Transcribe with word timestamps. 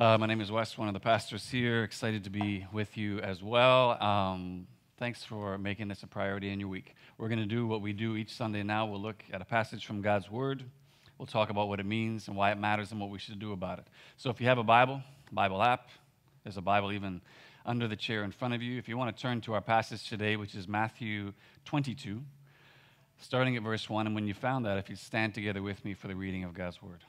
Uh, 0.00 0.16
my 0.16 0.24
name 0.24 0.40
is 0.40 0.50
Wes, 0.50 0.78
one 0.78 0.88
of 0.88 0.94
the 0.94 1.00
pastors 1.00 1.46
here. 1.50 1.84
Excited 1.84 2.24
to 2.24 2.30
be 2.30 2.66
with 2.72 2.96
you 2.96 3.18
as 3.18 3.42
well. 3.42 4.02
Um, 4.02 4.66
thanks 4.96 5.22
for 5.24 5.58
making 5.58 5.88
this 5.88 6.02
a 6.02 6.06
priority 6.06 6.48
in 6.48 6.58
your 6.58 6.70
week. 6.70 6.94
We're 7.18 7.28
going 7.28 7.40
to 7.40 7.44
do 7.44 7.66
what 7.66 7.82
we 7.82 7.92
do 7.92 8.16
each 8.16 8.32
Sunday 8.32 8.62
now. 8.62 8.86
We'll 8.86 9.02
look 9.02 9.22
at 9.30 9.42
a 9.42 9.44
passage 9.44 9.84
from 9.84 10.00
God's 10.00 10.30
Word. 10.30 10.64
We'll 11.18 11.26
talk 11.26 11.50
about 11.50 11.68
what 11.68 11.80
it 11.80 11.84
means 11.84 12.28
and 12.28 12.36
why 12.38 12.50
it 12.50 12.56
matters 12.56 12.92
and 12.92 12.98
what 12.98 13.10
we 13.10 13.18
should 13.18 13.38
do 13.38 13.52
about 13.52 13.78
it. 13.78 13.88
So 14.16 14.30
if 14.30 14.40
you 14.40 14.46
have 14.46 14.56
a 14.56 14.62
Bible, 14.62 15.02
Bible 15.32 15.62
app, 15.62 15.90
there's 16.44 16.56
a 16.56 16.62
Bible 16.62 16.92
even 16.92 17.20
under 17.66 17.86
the 17.86 17.94
chair 17.94 18.24
in 18.24 18.32
front 18.32 18.54
of 18.54 18.62
you. 18.62 18.78
If 18.78 18.88
you 18.88 18.96
want 18.96 19.14
to 19.14 19.22
turn 19.22 19.42
to 19.42 19.52
our 19.52 19.60
passage 19.60 20.08
today, 20.08 20.36
which 20.36 20.54
is 20.54 20.66
Matthew 20.66 21.34
22, 21.66 22.22
starting 23.20 23.54
at 23.54 23.62
verse 23.62 23.90
1, 23.90 24.06
and 24.06 24.14
when 24.14 24.26
you 24.26 24.32
found 24.32 24.64
that, 24.64 24.78
if 24.78 24.88
you 24.88 24.96
stand 24.96 25.34
together 25.34 25.60
with 25.60 25.84
me 25.84 25.92
for 25.92 26.08
the 26.08 26.16
reading 26.16 26.44
of 26.44 26.54
God's 26.54 26.80
Word. 26.80 27.04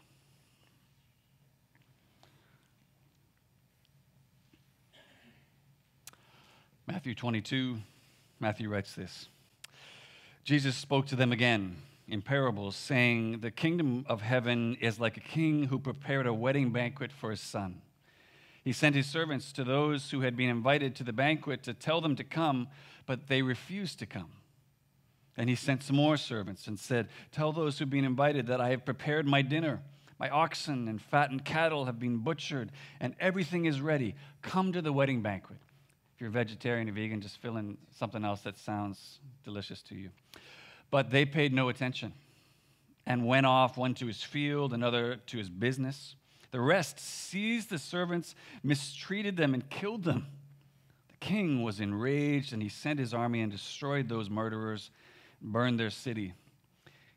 Matthew 6.91 7.15
22, 7.15 7.77
Matthew 8.41 8.67
writes 8.67 8.93
this 8.95 9.29
Jesus 10.43 10.75
spoke 10.75 11.05
to 11.05 11.15
them 11.15 11.31
again 11.31 11.77
in 12.09 12.21
parables, 12.21 12.75
saying, 12.75 13.39
The 13.39 13.49
kingdom 13.49 14.05
of 14.09 14.21
heaven 14.21 14.75
is 14.81 14.99
like 14.99 15.15
a 15.15 15.21
king 15.21 15.67
who 15.67 15.79
prepared 15.79 16.27
a 16.27 16.33
wedding 16.33 16.71
banquet 16.71 17.13
for 17.13 17.31
his 17.31 17.39
son. 17.39 17.81
He 18.61 18.73
sent 18.73 18.93
his 18.93 19.07
servants 19.07 19.53
to 19.53 19.63
those 19.63 20.11
who 20.11 20.19
had 20.19 20.35
been 20.35 20.49
invited 20.49 20.93
to 20.95 21.05
the 21.05 21.13
banquet 21.13 21.63
to 21.63 21.73
tell 21.73 22.01
them 22.01 22.17
to 22.17 22.25
come, 22.25 22.67
but 23.05 23.29
they 23.29 23.41
refused 23.41 23.99
to 23.99 24.05
come. 24.05 24.31
And 25.37 25.49
he 25.49 25.55
sent 25.55 25.83
some 25.83 25.95
more 25.95 26.17
servants 26.17 26.67
and 26.67 26.77
said, 26.77 27.07
Tell 27.31 27.53
those 27.53 27.79
who've 27.79 27.89
been 27.89 28.03
invited 28.03 28.47
that 28.47 28.59
I 28.59 28.71
have 28.71 28.83
prepared 28.83 29.25
my 29.25 29.41
dinner. 29.41 29.79
My 30.19 30.27
oxen 30.27 30.89
and 30.89 31.01
fattened 31.01 31.45
cattle 31.45 31.85
have 31.85 31.99
been 31.99 32.17
butchered, 32.17 32.69
and 32.99 33.15
everything 33.17 33.63
is 33.63 33.79
ready. 33.79 34.13
Come 34.41 34.73
to 34.73 34.81
the 34.81 34.91
wedding 34.91 35.21
banquet 35.21 35.59
you're 36.21 36.29
vegetarian 36.29 36.87
or 36.87 36.91
vegan, 36.91 37.19
just 37.19 37.37
fill 37.37 37.57
in 37.57 37.77
something 37.97 38.23
else 38.23 38.41
that 38.41 38.57
sounds 38.57 39.19
delicious 39.43 39.81
to 39.81 39.95
you. 39.95 40.11
But 40.91 41.09
they 41.09 41.25
paid 41.25 41.51
no 41.51 41.69
attention 41.69 42.13
and 43.07 43.25
went 43.25 43.47
off, 43.47 43.75
one 43.75 43.95
to 43.95 44.05
his 44.05 44.21
field, 44.21 44.73
another 44.73 45.17
to 45.27 45.37
his 45.37 45.49
business. 45.49 46.15
The 46.51 46.59
rest 46.59 46.99
seized 46.99 47.69
the 47.69 47.79
servants, 47.79 48.35
mistreated 48.61 49.35
them, 49.35 49.53
and 49.53 49.67
killed 49.69 50.03
them. 50.03 50.27
The 51.07 51.25
king 51.25 51.63
was 51.63 51.79
enraged, 51.79 52.53
and 52.53 52.61
he 52.61 52.69
sent 52.69 52.99
his 52.99 53.13
army 53.13 53.41
and 53.41 53.51
destroyed 53.51 54.07
those 54.07 54.29
murderers, 54.29 54.91
burned 55.41 55.79
their 55.79 55.89
city. 55.89 56.33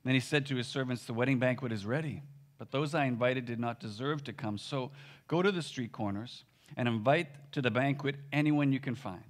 then 0.04 0.14
he 0.14 0.20
said 0.20 0.46
to 0.46 0.56
his 0.56 0.66
servants, 0.66 1.04
The 1.04 1.14
wedding 1.14 1.38
banquet 1.38 1.72
is 1.72 1.84
ready, 1.84 2.22
but 2.58 2.70
those 2.70 2.94
I 2.94 3.04
invited 3.04 3.44
did 3.44 3.60
not 3.60 3.80
deserve 3.80 4.24
to 4.24 4.32
come. 4.32 4.56
So 4.56 4.92
go 5.28 5.42
to 5.42 5.52
the 5.52 5.62
street 5.62 5.92
corners 5.92 6.44
and 6.76 6.88
invite 6.88 7.52
to 7.52 7.62
the 7.62 7.70
banquet 7.70 8.16
anyone 8.32 8.72
you 8.72 8.80
can 8.80 8.94
find. 8.94 9.22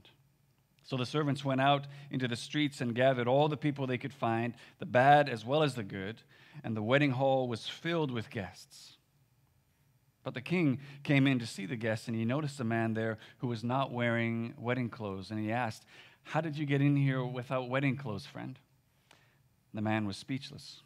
So 0.85 0.97
the 0.97 1.07
servants 1.07 1.45
went 1.45 1.63
out 1.63 1.87
into 2.11 2.29
the 2.29 2.37
streets 2.37 2.81
and 2.81 2.95
gathered 2.95 3.27
all 3.27 3.49
the 3.49 3.57
people 3.57 3.87
they 3.87 3.99
could 3.99 4.13
find, 4.13 4.55
the 4.79 4.87
bad 4.87 5.29
as 5.31 5.45
well 5.45 5.63
as 5.63 5.75
the 5.75 5.83
good, 5.83 6.23
and 6.63 6.77
the 6.77 6.83
wedding 6.83 7.13
hall 7.13 7.49
was 7.49 7.67
filled 7.67 8.11
with 8.11 8.31
guests. 8.31 8.99
But 10.23 10.35
the 10.35 10.41
king 10.41 10.81
came 11.03 11.27
in 11.27 11.39
to 11.39 11.47
see 11.47 11.67
the 11.67 11.77
guests, 11.77 12.07
and 12.07 12.17
he 12.17 12.25
noticed 12.25 12.61
a 12.61 12.65
man 12.65 12.95
there 12.95 13.19
who 13.39 13.47
was 13.47 13.65
not 13.65 13.93
wearing 13.93 14.55
wedding 14.59 14.89
clothes. 14.89 15.31
And 15.31 15.41
he 15.41 15.53
asked, 15.53 15.85
How 16.23 16.41
did 16.41 16.57
you 16.57 16.67
get 16.67 16.81
in 16.81 16.97
here 16.97 17.25
without 17.25 17.69
wedding 17.69 17.97
clothes, 17.97 18.27
friend? 18.27 18.59
The 19.73 19.83
man 19.83 20.07
was 20.07 20.17
speechless. 20.17 20.81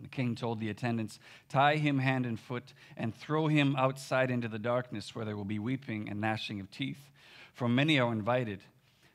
The 0.00 0.08
king 0.08 0.34
told 0.34 0.60
the 0.60 0.70
attendants, 0.70 1.18
Tie 1.48 1.76
him 1.76 1.98
hand 1.98 2.26
and 2.26 2.38
foot 2.38 2.72
and 2.96 3.14
throw 3.14 3.48
him 3.48 3.74
outside 3.76 4.30
into 4.30 4.48
the 4.48 4.58
darkness 4.58 5.14
where 5.14 5.24
there 5.24 5.36
will 5.36 5.44
be 5.44 5.58
weeping 5.58 6.08
and 6.08 6.20
gnashing 6.20 6.60
of 6.60 6.70
teeth. 6.70 7.10
For 7.52 7.68
many 7.68 7.98
are 7.98 8.12
invited, 8.12 8.60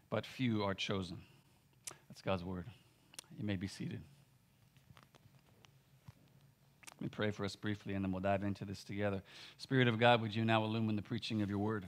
but 0.10 0.26
few 0.26 0.64
are 0.64 0.74
chosen. 0.74 1.18
That's 2.10 2.22
God's 2.22 2.44
word. 2.44 2.66
You 3.40 3.46
may 3.46 3.56
be 3.56 3.68
seated. 3.68 4.02
Let 6.96 7.02
me 7.02 7.10
pray 7.10 7.32
for 7.32 7.46
us 7.46 7.56
briefly 7.56 7.94
and 7.96 8.04
then 8.04 8.12
we'll 8.12 8.22
dive 8.22 8.44
into 8.44 8.66
this 8.66 8.84
together. 8.84 9.22
Spirit 9.58 9.88
of 9.88 10.00
God, 10.00 10.22
would 10.22 10.36
you 10.36 10.46
now 10.46 10.64
illumine 10.64 10.96
the 10.96 11.02
preaching 11.02 11.42
of 11.42 11.50
your 11.50 11.60
word? 11.60 11.88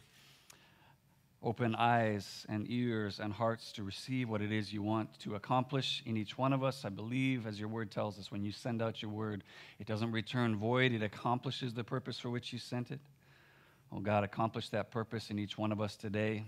Open 1.46 1.76
eyes 1.76 2.44
and 2.50 2.66
ears 2.72 3.20
and 3.20 3.32
hearts 3.32 3.72
to 3.72 3.84
receive 3.84 4.28
what 4.28 4.42
it 4.42 4.52
is 4.52 4.74
you 4.74 4.82
want 4.82 5.08
to 5.20 5.36
accomplish 5.36 6.02
in 6.08 6.18
each 6.18 6.40
one 6.40 6.52
of 6.52 6.64
us. 6.64 6.84
I 6.84 6.90
believe, 6.90 7.46
as 7.46 7.60
your 7.60 7.70
word 7.70 7.92
tells 7.92 8.18
us, 8.18 8.32
when 8.32 8.44
you 8.44 8.52
send 8.52 8.82
out 8.82 9.04
your 9.04 9.12
word, 9.12 9.44
it 9.80 9.86
doesn't 9.86 10.12
return 10.12 10.56
void, 10.56 10.92
it 10.92 11.04
accomplishes 11.04 11.76
the 11.76 11.84
purpose 11.84 12.18
for 12.18 12.32
which 12.32 12.52
you 12.52 12.58
sent 12.58 12.90
it. 12.90 13.00
Oh 13.92 14.00
God, 14.00 14.24
accomplish 14.24 14.70
that 14.70 14.90
purpose 14.90 15.30
in 15.30 15.38
each 15.38 15.56
one 15.56 15.72
of 15.72 15.80
us 15.80 15.96
today. 15.96 16.44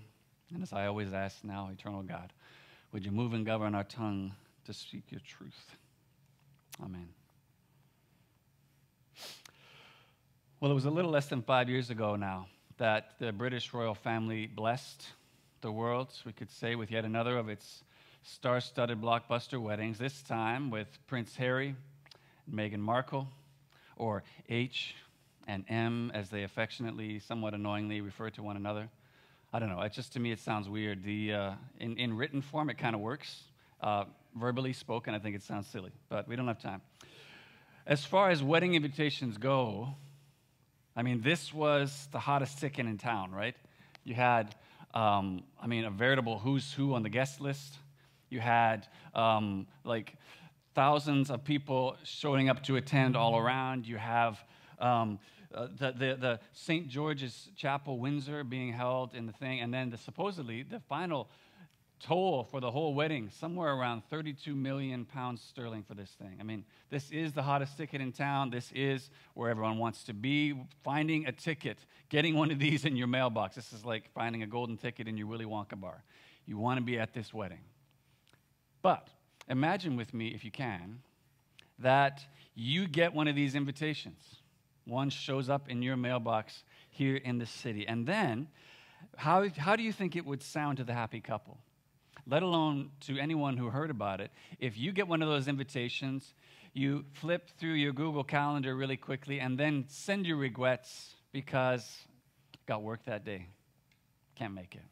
And 0.52 0.64
as 0.64 0.74
I 0.74 0.88
always 0.88 1.14
ask 1.14 1.44
now, 1.44 1.70
eternal 1.72 2.02
God, 2.02 2.34
would 2.92 3.06
you 3.06 3.12
move 3.12 3.34
and 3.34 3.46
govern 3.46 3.76
our 3.76 3.84
tongue 3.84 4.34
to 4.66 4.74
speak 4.74 5.04
your 5.12 5.22
truth? 5.22 5.76
Amen. 6.84 7.08
Well, 10.60 10.72
it 10.72 10.74
was 10.76 10.86
a 10.86 10.90
little 10.90 11.12
less 11.12 11.28
than 11.28 11.44
five 11.44 11.70
years 11.70 11.92
ago 11.92 12.16
now 12.16 12.48
that 12.78 13.12
the 13.20 13.32
British 13.32 13.74
royal 13.74 13.96
family 13.96 14.46
blessed 14.46 15.08
the 15.62 15.72
world, 15.72 16.10
we 16.26 16.32
could 16.32 16.52
say, 16.52 16.76
with 16.76 16.92
yet 16.92 17.06
another 17.06 17.38
of 17.38 17.50
its 17.50 17.84
star 18.24 18.62
studded 18.62 19.02
blockbuster 19.02 19.60
weddings, 19.60 19.98
this 19.98 20.22
time 20.22 20.70
with 20.70 20.88
Prince 21.08 21.36
Harry 21.38 21.76
and 22.46 22.56
Meghan 22.56 22.80
Markle, 22.80 23.28
or 23.96 24.24
H 24.50 24.96
and 25.48 25.66
M 25.70 26.12
as 26.14 26.30
they 26.30 26.44
affectionately, 26.44 27.20
somewhat 27.20 27.54
annoyingly 27.54 28.02
refer 28.02 28.30
to 28.32 28.44
one 28.44 28.58
another. 28.58 28.90
I 29.52 29.60
don't 29.60 29.70
know. 29.70 29.82
It 29.82 29.94
just 29.94 30.14
to 30.14 30.20
me 30.20 30.32
it 30.32 30.40
sounds 30.40 30.70
weird. 30.70 31.04
The 31.04 31.34
uh, 31.34 31.52
in 31.80 31.98
in 31.98 32.16
written 32.16 32.42
form 32.42 32.70
it 32.70 32.78
kind 32.78 32.94
of 32.96 33.02
works. 33.02 33.44
Uh, 33.82 34.06
verbally 34.36 34.74
spoken, 34.74 35.16
I 35.16 35.20
think 35.20 35.36
it 35.36 35.42
sounds 35.42 35.68
silly, 35.68 35.92
but 36.10 36.28
we 36.28 36.36
don't 36.36 36.48
have 36.48 36.62
time. 36.62 36.82
As 37.86 38.04
far 38.04 38.30
as 38.30 38.44
wedding 38.44 38.76
invitations 38.76 39.38
go, 39.38 39.96
I 40.98 41.04
mean, 41.04 41.22
this 41.22 41.54
was 41.54 42.10
the 42.12 42.18
hottest 42.18 42.58
ticket 42.58 42.88
in 42.88 42.98
town, 42.98 43.32
right? 43.32 43.56
You 44.04 44.16
had, 44.16 44.56
um, 44.96 45.44
I 45.62 45.68
mean, 45.68 45.86
a 45.86 45.92
veritable 45.92 46.40
who's 46.40 46.74
who 46.74 46.96
on 46.96 47.04
the 47.04 47.10
guest 47.10 47.40
list. 47.40 47.76
You 48.32 48.40
had 48.40 48.88
um, 49.14 49.68
like 49.84 50.16
thousands 50.74 51.30
of 51.30 51.44
people 51.44 51.96
showing 52.04 52.50
up 52.50 52.64
to 52.64 52.78
attend 52.78 53.16
all 53.16 53.38
around. 53.38 53.86
You 53.86 53.98
have 53.98 54.44
um, 54.80 55.20
uh, 55.54 55.68
the, 55.78 55.92
the, 55.92 56.18
the 56.20 56.40
St. 56.54 56.88
George's 56.88 57.50
Chapel, 57.56 58.00
Windsor, 58.00 58.44
being 58.44 58.74
held 58.74 59.14
in 59.14 59.28
the 59.28 59.34
thing, 59.34 59.60
and 59.60 59.72
then 59.72 59.92
the, 59.92 59.98
supposedly 59.98 60.64
the 60.64 60.80
final 60.80 61.30
toll 62.00 62.44
for 62.44 62.60
the 62.60 62.70
whole 62.70 62.94
wedding, 62.94 63.30
somewhere 63.30 63.74
around 63.74 64.04
32 64.10 64.56
million 64.56 65.06
pounds 65.06 65.42
sterling 65.42 65.84
for 65.84 65.94
this 65.94 66.10
thing. 66.12 66.38
I 66.40 66.44
mean, 66.44 66.64
this 66.90 67.12
is 67.12 67.34
the 67.34 67.42
hottest 67.42 67.78
ticket 67.78 68.02
in 68.02 68.12
town. 68.12 68.50
This 68.50 68.72
is 68.74 69.10
where 69.34 69.50
everyone 69.50 69.78
wants 69.78 70.04
to 70.06 70.14
be. 70.14 70.54
Finding 70.84 71.26
a 71.26 71.32
ticket, 71.32 71.80
getting 72.10 72.36
one 72.36 72.52
of 72.52 72.60
these 72.60 72.86
in 72.86 72.96
your 72.96 73.08
mailbox, 73.08 73.56
this 73.56 73.74
is 73.74 73.84
like 73.84 74.12
finding 74.14 74.44
a 74.44 74.48
golden 74.48 74.78
ticket 74.78 75.08
in 75.08 75.18
your 75.18 75.28
Willy 75.28 75.46
Wonka 75.46 75.80
bar. 75.80 76.04
You 76.46 76.58
want 76.58 76.78
to 76.78 76.84
be 76.84 77.00
at 77.00 77.14
this 77.14 77.34
wedding. 77.34 77.62
But 78.82 79.10
imagine 79.50 79.98
with 79.98 80.14
me, 80.14 80.28
if 80.30 80.46
you 80.46 80.52
can, 80.52 81.00
that 81.80 82.24
you 82.56 82.88
get 82.88 83.14
one 83.14 83.28
of 83.28 83.36
these 83.36 83.56
invitations. 83.56 84.24
One 84.86 85.10
shows 85.10 85.50
up 85.50 85.70
in 85.70 85.82
your 85.82 85.98
mailbox 85.98 86.64
here 86.90 87.18
in 87.18 87.38
the 87.38 87.46
city. 87.46 87.88
And 87.88 88.08
then, 88.08 88.48
how, 89.18 89.48
how 89.58 89.76
do 89.76 89.84
you 89.84 89.92
think 89.92 90.16
it 90.16 90.26
would 90.26 90.42
sound 90.42 90.78
to 90.78 90.84
the 90.84 90.94
happy 90.94 91.20
couple? 91.20 91.58
Let 92.30 92.44
alone 92.44 92.90
to 93.02 93.18
anyone 93.18 93.58
who 93.58 93.70
heard 93.70 93.90
about 93.90 94.22
it. 94.22 94.32
If 94.60 94.78
you 94.78 94.92
get 94.92 95.08
one 95.08 95.22
of 95.22 95.30
those 95.30 95.48
invitations, 95.48 96.34
you 96.74 97.06
flip 97.14 97.50
through 97.58 97.74
your 97.74 97.94
Google 97.94 98.24
Calendar 98.24 98.76
really 98.76 98.98
quickly 98.98 99.40
and 99.40 99.58
then 99.58 99.86
send 99.88 100.26
your 100.26 100.38
regrets 100.38 101.16
because 101.32 101.90
got 102.66 102.84
work 102.84 103.06
that 103.06 103.24
day. 103.24 103.48
Can't 104.36 104.54
make 104.54 104.76
it. 104.76 104.84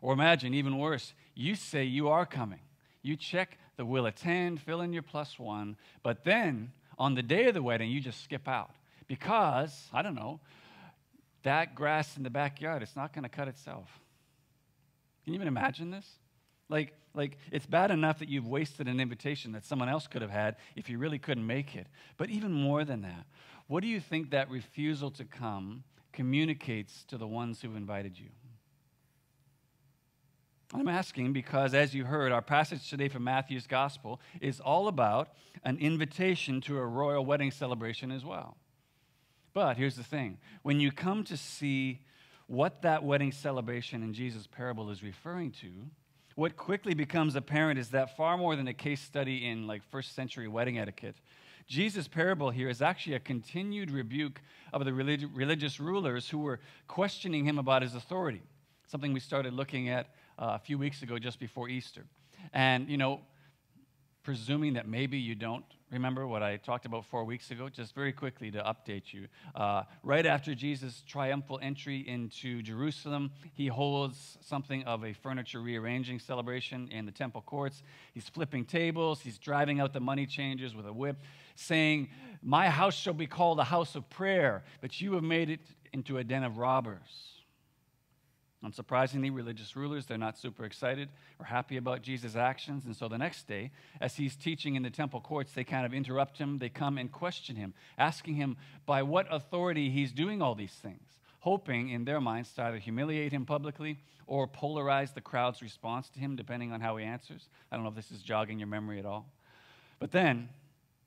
Or 0.00 0.12
imagine, 0.12 0.54
even 0.54 0.78
worse, 0.78 1.12
you 1.34 1.54
say 1.54 1.84
you 1.84 2.08
are 2.08 2.24
coming. 2.24 2.60
You 3.02 3.16
check 3.16 3.58
the 3.76 3.84
will 3.84 4.06
attend, 4.06 4.60
fill 4.60 4.80
in 4.80 4.92
your 4.92 5.02
plus 5.02 5.38
one, 5.38 5.76
but 6.02 6.24
then 6.24 6.72
on 6.98 7.14
the 7.14 7.22
day 7.22 7.46
of 7.46 7.54
the 7.54 7.62
wedding, 7.62 7.90
you 7.90 8.00
just 8.00 8.24
skip 8.24 8.48
out 8.48 8.70
because, 9.06 9.88
I 9.92 10.02
don't 10.02 10.14
know, 10.14 10.40
that 11.42 11.74
grass 11.74 12.16
in 12.16 12.22
the 12.22 12.30
backyard, 12.30 12.82
it's 12.82 12.96
not 12.96 13.12
going 13.12 13.22
to 13.22 13.28
cut 13.28 13.46
itself. 13.46 13.88
Can 15.28 15.34
you 15.34 15.40
even 15.40 15.48
imagine 15.48 15.90
this? 15.90 16.08
Like, 16.70 16.94
like 17.12 17.36
it's 17.52 17.66
bad 17.66 17.90
enough 17.90 18.20
that 18.20 18.30
you've 18.30 18.46
wasted 18.46 18.88
an 18.88 18.98
invitation 18.98 19.52
that 19.52 19.66
someone 19.66 19.90
else 19.90 20.06
could 20.06 20.22
have 20.22 20.30
had 20.30 20.56
if 20.74 20.88
you 20.88 20.96
really 20.96 21.18
couldn't 21.18 21.46
make 21.46 21.76
it. 21.76 21.86
But 22.16 22.30
even 22.30 22.50
more 22.50 22.82
than 22.82 23.02
that, 23.02 23.26
what 23.66 23.82
do 23.82 23.88
you 23.88 24.00
think 24.00 24.30
that 24.30 24.48
refusal 24.48 25.10
to 25.10 25.26
come 25.26 25.84
communicates 26.14 27.04
to 27.08 27.18
the 27.18 27.26
ones 27.26 27.60
who 27.60 27.76
invited 27.76 28.18
you? 28.18 28.30
I'm 30.72 30.88
asking 30.88 31.34
because, 31.34 31.74
as 31.74 31.94
you 31.94 32.06
heard, 32.06 32.32
our 32.32 32.40
passage 32.40 32.88
today 32.88 33.08
from 33.08 33.24
Matthew's 33.24 33.66
Gospel 33.66 34.22
is 34.40 34.60
all 34.60 34.88
about 34.88 35.28
an 35.62 35.76
invitation 35.76 36.62
to 36.62 36.78
a 36.78 36.86
royal 36.86 37.26
wedding 37.26 37.50
celebration 37.50 38.10
as 38.10 38.24
well. 38.24 38.56
But 39.52 39.76
here's 39.76 39.96
the 39.96 40.04
thing 40.04 40.38
when 40.62 40.80
you 40.80 40.90
come 40.90 41.22
to 41.24 41.36
see 41.36 42.00
what 42.48 42.82
that 42.82 43.04
wedding 43.04 43.30
celebration 43.30 44.02
in 44.02 44.12
Jesus' 44.12 44.46
parable 44.46 44.90
is 44.90 45.02
referring 45.02 45.52
to, 45.52 45.68
what 46.34 46.56
quickly 46.56 46.94
becomes 46.94 47.36
apparent 47.36 47.78
is 47.78 47.90
that 47.90 48.16
far 48.16 48.36
more 48.36 48.56
than 48.56 48.66
a 48.68 48.74
case 48.74 49.00
study 49.00 49.46
in 49.46 49.66
like 49.66 49.82
first 49.90 50.14
century 50.14 50.48
wedding 50.48 50.78
etiquette, 50.78 51.16
Jesus' 51.66 52.08
parable 52.08 52.50
here 52.50 52.70
is 52.70 52.80
actually 52.80 53.16
a 53.16 53.20
continued 53.20 53.90
rebuke 53.90 54.40
of 54.72 54.84
the 54.86 54.92
relig- 54.92 55.28
religious 55.34 55.78
rulers 55.78 56.28
who 56.28 56.38
were 56.38 56.60
questioning 56.86 57.44
him 57.44 57.58
about 57.58 57.82
his 57.82 57.94
authority, 57.94 58.42
something 58.86 59.12
we 59.12 59.20
started 59.20 59.52
looking 59.52 59.90
at 59.90 60.06
uh, 60.38 60.52
a 60.54 60.58
few 60.58 60.78
weeks 60.78 61.02
ago 61.02 61.18
just 61.18 61.38
before 61.38 61.68
Easter. 61.68 62.06
And, 62.54 62.88
you 62.88 62.96
know, 62.96 63.20
presuming 64.22 64.74
that 64.74 64.88
maybe 64.88 65.18
you 65.18 65.34
don't 65.34 65.64
remember 65.90 66.26
what 66.26 66.42
I 66.42 66.56
talked 66.56 66.86
about 66.86 67.04
four 67.06 67.24
weeks 67.24 67.50
ago, 67.50 67.68
just 67.68 67.94
very 67.94 68.12
quickly 68.12 68.50
to 68.50 68.62
update 68.62 69.12
you. 69.12 69.26
Uh, 69.54 69.84
right 70.02 70.26
after 70.26 70.54
Jesus' 70.54 71.02
triumphal 71.06 71.58
entry 71.62 72.06
into 72.06 72.62
Jerusalem, 72.62 73.30
he 73.54 73.68
holds 73.68 74.38
something 74.40 74.84
of 74.84 75.04
a 75.04 75.12
furniture 75.12 75.60
rearranging 75.60 76.18
celebration 76.18 76.88
in 76.90 77.06
the 77.06 77.12
temple 77.12 77.42
courts. 77.42 77.82
He's 78.12 78.28
flipping 78.28 78.64
tables, 78.64 79.20
he's 79.20 79.38
driving 79.38 79.80
out 79.80 79.92
the 79.92 80.00
money 80.00 80.26
changers 80.26 80.74
with 80.74 80.86
a 80.86 80.92
whip, 80.92 81.16
saying, 81.54 82.10
My 82.42 82.68
house 82.68 82.94
shall 82.94 83.14
be 83.14 83.26
called 83.26 83.58
a 83.58 83.64
house 83.64 83.94
of 83.94 84.08
prayer, 84.10 84.64
but 84.80 85.00
you 85.00 85.14
have 85.14 85.24
made 85.24 85.50
it 85.50 85.60
into 85.92 86.18
a 86.18 86.24
den 86.24 86.44
of 86.44 86.58
robbers. 86.58 87.37
Unsurprisingly, 88.64 89.32
religious 89.32 89.76
rulers, 89.76 90.06
they're 90.06 90.18
not 90.18 90.36
super 90.36 90.64
excited 90.64 91.08
or 91.38 91.46
happy 91.46 91.76
about 91.76 92.02
Jesus' 92.02 92.34
actions. 92.34 92.84
And 92.86 92.96
so 92.96 93.06
the 93.06 93.16
next 93.16 93.46
day, 93.46 93.70
as 94.00 94.16
he's 94.16 94.34
teaching 94.34 94.74
in 94.74 94.82
the 94.82 94.90
temple 94.90 95.20
courts, 95.20 95.52
they 95.52 95.62
kind 95.62 95.86
of 95.86 95.94
interrupt 95.94 96.38
him. 96.38 96.58
They 96.58 96.68
come 96.68 96.98
and 96.98 97.10
question 97.10 97.54
him, 97.54 97.72
asking 97.96 98.34
him 98.34 98.56
by 98.84 99.04
what 99.04 99.32
authority 99.32 99.90
he's 99.90 100.10
doing 100.10 100.42
all 100.42 100.56
these 100.56 100.72
things, 100.72 101.20
hoping 101.40 101.90
in 101.90 102.04
their 102.04 102.20
minds 102.20 102.52
to 102.54 102.64
either 102.64 102.78
humiliate 102.78 103.32
him 103.32 103.46
publicly 103.46 103.98
or 104.26 104.48
polarize 104.48 105.14
the 105.14 105.20
crowd's 105.20 105.62
response 105.62 106.08
to 106.10 106.18
him, 106.18 106.34
depending 106.34 106.72
on 106.72 106.80
how 106.80 106.96
he 106.96 107.04
answers. 107.04 107.48
I 107.70 107.76
don't 107.76 107.84
know 107.84 107.90
if 107.90 107.96
this 107.96 108.10
is 108.10 108.22
jogging 108.22 108.58
your 108.58 108.68
memory 108.68 108.98
at 108.98 109.06
all. 109.06 109.26
But 110.00 110.10
then, 110.10 110.48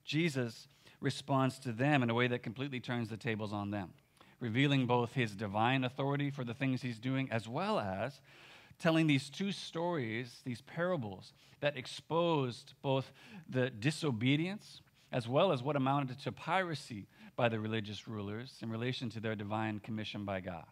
Jesus 0.06 0.69
responds 1.01 1.59
to 1.59 1.74
them 1.74 2.01
in 2.01 2.09
a 2.09 2.13
way 2.13 2.27
that 2.27 2.44
completely 2.44 2.80
turns 2.80 3.09
the 3.09 3.18
tables 3.18 3.51
on 3.51 3.71
them 3.71 3.89
revealing 4.42 4.88
both 4.88 5.14
his 5.14 5.34
divine 5.34 5.86
authority 5.86 6.30
for 6.30 6.44
the 6.44 6.54
things 6.54 6.82
he's 6.82 7.00
doing, 7.00 7.30
as 7.32 7.48
well 7.48 7.80
as 7.80 8.20
telling 8.80 9.08
these 9.08 9.30
two 9.30 9.52
stories, 9.52 10.42
these 10.44 10.62
parables, 10.62 11.32
that 11.62 11.78
exposed 11.78 12.74
both 12.82 13.14
the 13.48 13.70
disobedience 13.70 14.82
as 15.12 15.28
well 15.28 15.52
as 15.52 15.62
what 15.62 15.76
amounted 15.76 16.20
to 16.20 16.32
piracy 16.32 17.06
by 17.36 17.48
the 17.48 17.60
religious 17.60 18.08
rulers 18.08 18.58
in 18.62 18.70
relation 18.70 19.10
to 19.10 19.20
their 19.20 19.36
divine 19.36 19.80
commission 19.80 20.26
by 20.26 20.40
God. 20.40 20.66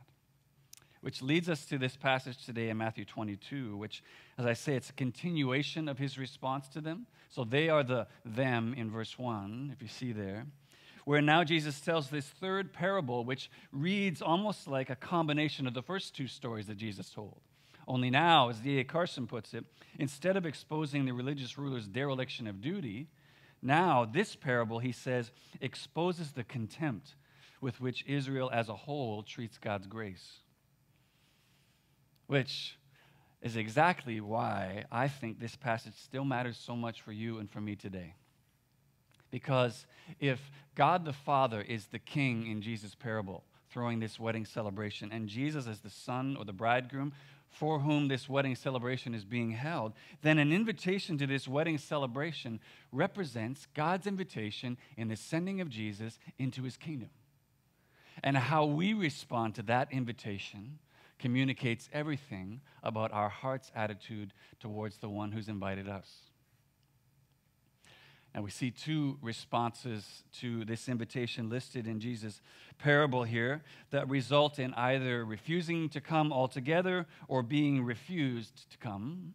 Which 1.01 1.22
leads 1.22 1.48
us 1.48 1.65
to 1.65 1.77
this 1.77 1.95
passage 1.95 2.45
today 2.45 2.69
in 2.69 2.77
Matthew 2.77 3.06
22, 3.06 3.77
which, 3.77 4.04
as 4.38 4.45
I 4.45 4.54
say, 4.54 4.75
it's 4.75 4.89
a 4.89 4.94
continuation 4.94 5.88
of 5.88 5.98
his 5.98 6.18
response 6.18 6.68
to 6.69 6.81
them. 6.81 7.06
So 7.30 7.44
they 7.44 7.69
are 7.69 7.83
the 7.83 8.07
them 8.25 8.74
in 8.75 8.89
verse 8.89 9.18
1, 9.18 9.72
if 9.74 9.81
you 9.81 9.88
see 9.88 10.12
there 10.12 10.45
where 11.06 11.22
now 11.22 11.44
Jesus 11.44 11.80
tells 11.80 12.10
this 12.10 12.25
third 12.25 12.74
parable, 12.74 13.25
which 13.25 13.50
reads 13.72 14.22
almost 14.22 14.68
like 14.68 14.90
a 14.90 14.96
combination 14.96 15.68
of 15.68 15.74
the 15.74 15.81
first 15.81 16.16
two 16.16 16.28
stories 16.28 16.68
that 16.68 16.78
Jesus 16.78 17.10
told. 17.10 17.42
Only 17.88 18.10
now, 18.10 18.50
as 18.50 18.60
D.A. 18.60 18.84
Carson 18.84 19.25
puts 19.25 19.54
it, 19.54 19.66
instead 19.98 20.38
of 20.38 20.46
exposing 20.46 21.06
the 21.06 21.12
religious 21.13 21.57
ruler's 21.57 21.88
dereliction 21.88 22.46
of 22.46 22.62
duty, 22.62 23.07
now 23.62 24.06
this 24.06 24.36
parable, 24.36 24.80
he 24.80 24.92
says, 24.92 25.31
exposes 25.60 26.31
the 26.31 26.44
contempt 26.44 27.16
with 27.62 27.81
which 27.81 28.06
Israel 28.07 28.50
as 28.54 28.69
a 28.69 28.75
whole 28.75 29.24
treats 29.24 29.57
God's 29.57 29.88
grace. 29.88 30.40
Which 32.28 32.78
is 33.42 33.56
exactly 33.56 34.22
why 34.22 34.86
I 34.92 35.07
think 35.07 35.40
this 35.40 35.56
passage 35.56 35.96
still 35.96 36.25
matters 36.25 36.57
so 36.57 36.75
much 36.75 37.01
for 37.01 37.12
you 37.12 37.40
and 37.40 37.50
for 37.50 37.60
me 37.60 37.75
today. 37.75 38.16
Because 39.31 39.85
if 40.19 40.39
God 40.75 41.05
the 41.05 41.13
Father 41.13 41.61
is 41.61 41.87
the 41.87 41.99
king 41.99 42.47
in 42.47 42.61
Jesus' 42.61 42.95
parable, 42.95 43.43
throwing 43.69 43.99
this 43.99 44.19
wedding 44.19 44.45
celebration, 44.45 45.11
and 45.11 45.27
Jesus 45.27 45.67
is 45.67 45.79
the 45.79 45.89
son 45.89 46.35
or 46.37 46.45
the 46.45 46.53
bridegroom 46.53 47.13
for 47.51 47.79
whom 47.79 48.07
this 48.07 48.29
wedding 48.29 48.55
celebration 48.55 49.15
is 49.15 49.25
being 49.25 49.51
held, 49.51 49.93
then 50.21 50.37
an 50.37 50.51
invitation 50.51 51.17
to 51.17 51.27
this 51.27 51.47
wedding 51.47 51.77
celebration 51.77 52.59
represents 52.91 53.67
God's 53.73 54.07
invitation 54.07 54.77
in 54.97 55.07
the 55.07 55.15
sending 55.15 55.59
of 55.59 55.69
Jesus 55.69 56.19
into 56.37 56.63
his 56.63 56.77
kingdom. 56.77 57.09
And 58.23 58.37
how 58.37 58.65
we 58.65 58.93
respond 58.93 59.55
to 59.55 59.63
that 59.63 59.91
invitation 59.91 60.79
communicates 61.17 61.89
everything 61.91 62.61
about 62.83 63.11
our 63.11 63.29
heart's 63.29 63.71
attitude 63.75 64.33
towards 64.59 64.97
the 64.97 65.09
one 65.09 65.31
who's 65.31 65.49
invited 65.49 65.87
us. 65.87 66.28
And 68.33 68.43
we 68.43 68.51
see 68.51 68.69
two 68.69 69.17
responses 69.21 70.23
to 70.39 70.63
this 70.63 70.87
invitation 70.87 71.49
listed 71.49 71.87
in 71.87 71.99
Jesus' 71.99 72.41
parable 72.77 73.23
here 73.23 73.63
that 73.89 74.07
result 74.07 74.59
in 74.59 74.73
either 74.75 75.25
refusing 75.25 75.89
to 75.89 76.01
come 76.01 76.31
altogether 76.31 77.07
or 77.27 77.41
being 77.41 77.83
refused 77.83 78.69
to 78.71 78.77
come. 78.77 79.33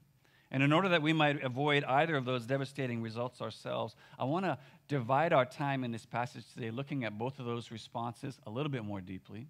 And 0.50 0.62
in 0.62 0.72
order 0.72 0.88
that 0.90 1.02
we 1.02 1.12
might 1.12 1.42
avoid 1.42 1.82
either 1.82 2.14
of 2.14 2.24
those 2.24 2.46
devastating 2.46 3.02
results 3.02 3.40
ourselves, 3.40 3.96
I 4.16 4.24
want 4.24 4.44
to 4.44 4.58
divide 4.86 5.32
our 5.32 5.44
time 5.44 5.82
in 5.82 5.90
this 5.90 6.06
passage 6.06 6.44
today 6.54 6.70
looking 6.70 7.04
at 7.04 7.18
both 7.18 7.40
of 7.40 7.46
those 7.46 7.72
responses 7.72 8.38
a 8.46 8.50
little 8.50 8.70
bit 8.70 8.84
more 8.84 9.00
deeply. 9.00 9.48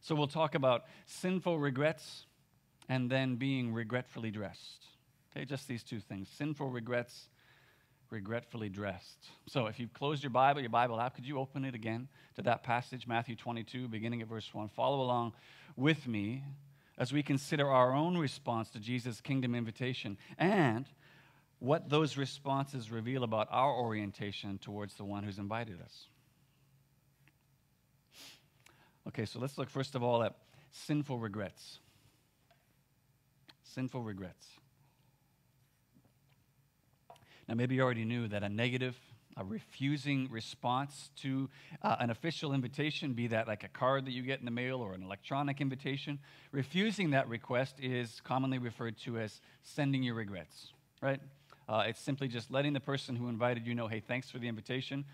So 0.00 0.14
we'll 0.14 0.28
talk 0.28 0.54
about 0.54 0.86
sinful 1.04 1.58
regrets 1.58 2.24
and 2.88 3.10
then 3.10 3.36
being 3.36 3.74
regretfully 3.74 4.30
dressed. 4.30 4.86
Okay, 5.30 5.44
just 5.44 5.68
these 5.68 5.82
two 5.82 6.00
things 6.00 6.28
sinful 6.28 6.70
regrets 6.70 7.28
regretfully 8.10 8.68
dressed. 8.68 9.28
So 9.46 9.66
if 9.66 9.78
you've 9.78 9.92
closed 9.92 10.22
your 10.22 10.30
Bible, 10.30 10.60
your 10.60 10.70
Bible 10.70 11.00
app, 11.00 11.14
could 11.14 11.26
you 11.26 11.38
open 11.38 11.64
it 11.64 11.74
again 11.74 12.08
to 12.36 12.42
that 12.42 12.62
passage, 12.62 13.06
Matthew 13.06 13.36
22, 13.36 13.88
beginning 13.88 14.22
at 14.22 14.28
verse 14.28 14.52
1? 14.52 14.68
Follow 14.68 15.00
along 15.00 15.34
with 15.76 16.06
me 16.06 16.42
as 16.96 17.12
we 17.12 17.22
consider 17.22 17.68
our 17.68 17.94
own 17.94 18.16
response 18.16 18.70
to 18.70 18.80
Jesus' 18.80 19.20
kingdom 19.20 19.54
invitation 19.54 20.16
and 20.38 20.86
what 21.58 21.88
those 21.88 22.16
responses 22.16 22.90
reveal 22.90 23.24
about 23.24 23.48
our 23.50 23.72
orientation 23.72 24.58
towards 24.58 24.94
the 24.94 25.04
one 25.04 25.24
who's 25.24 25.38
invited 25.38 25.80
us. 25.80 26.06
Okay, 29.08 29.24
so 29.24 29.38
let's 29.38 29.56
look 29.58 29.70
first 29.70 29.94
of 29.94 30.02
all 30.02 30.22
at 30.22 30.34
sinful 30.70 31.18
regrets. 31.18 31.78
Sinful 33.64 34.02
regrets. 34.02 34.46
Now, 37.48 37.54
maybe 37.54 37.76
you 37.76 37.82
already 37.82 38.04
knew 38.04 38.28
that 38.28 38.42
a 38.42 38.48
negative, 38.48 38.94
a 39.36 39.44
refusing 39.44 40.28
response 40.30 41.10
to 41.22 41.48
uh, 41.82 41.96
an 41.98 42.10
official 42.10 42.52
invitation, 42.52 43.14
be 43.14 43.28
that 43.28 43.48
like 43.48 43.64
a 43.64 43.68
card 43.68 44.04
that 44.04 44.10
you 44.10 44.22
get 44.22 44.38
in 44.38 44.44
the 44.44 44.50
mail 44.50 44.80
or 44.80 44.92
an 44.92 45.02
electronic 45.02 45.60
invitation, 45.60 46.18
refusing 46.52 47.10
that 47.10 47.26
request 47.28 47.76
is 47.80 48.20
commonly 48.22 48.58
referred 48.58 48.98
to 48.98 49.18
as 49.18 49.40
sending 49.62 50.02
your 50.02 50.14
regrets, 50.14 50.72
right? 51.00 51.20
Uh, 51.68 51.84
it's 51.86 52.00
simply 52.00 52.28
just 52.28 52.50
letting 52.50 52.74
the 52.74 52.80
person 52.80 53.16
who 53.16 53.28
invited 53.28 53.66
you 53.66 53.74
know, 53.74 53.88
hey, 53.88 54.00
thanks 54.00 54.30
for 54.30 54.38
the 54.38 54.48
invitation. 54.48 55.04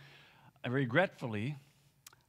Regretfully, 0.68 1.56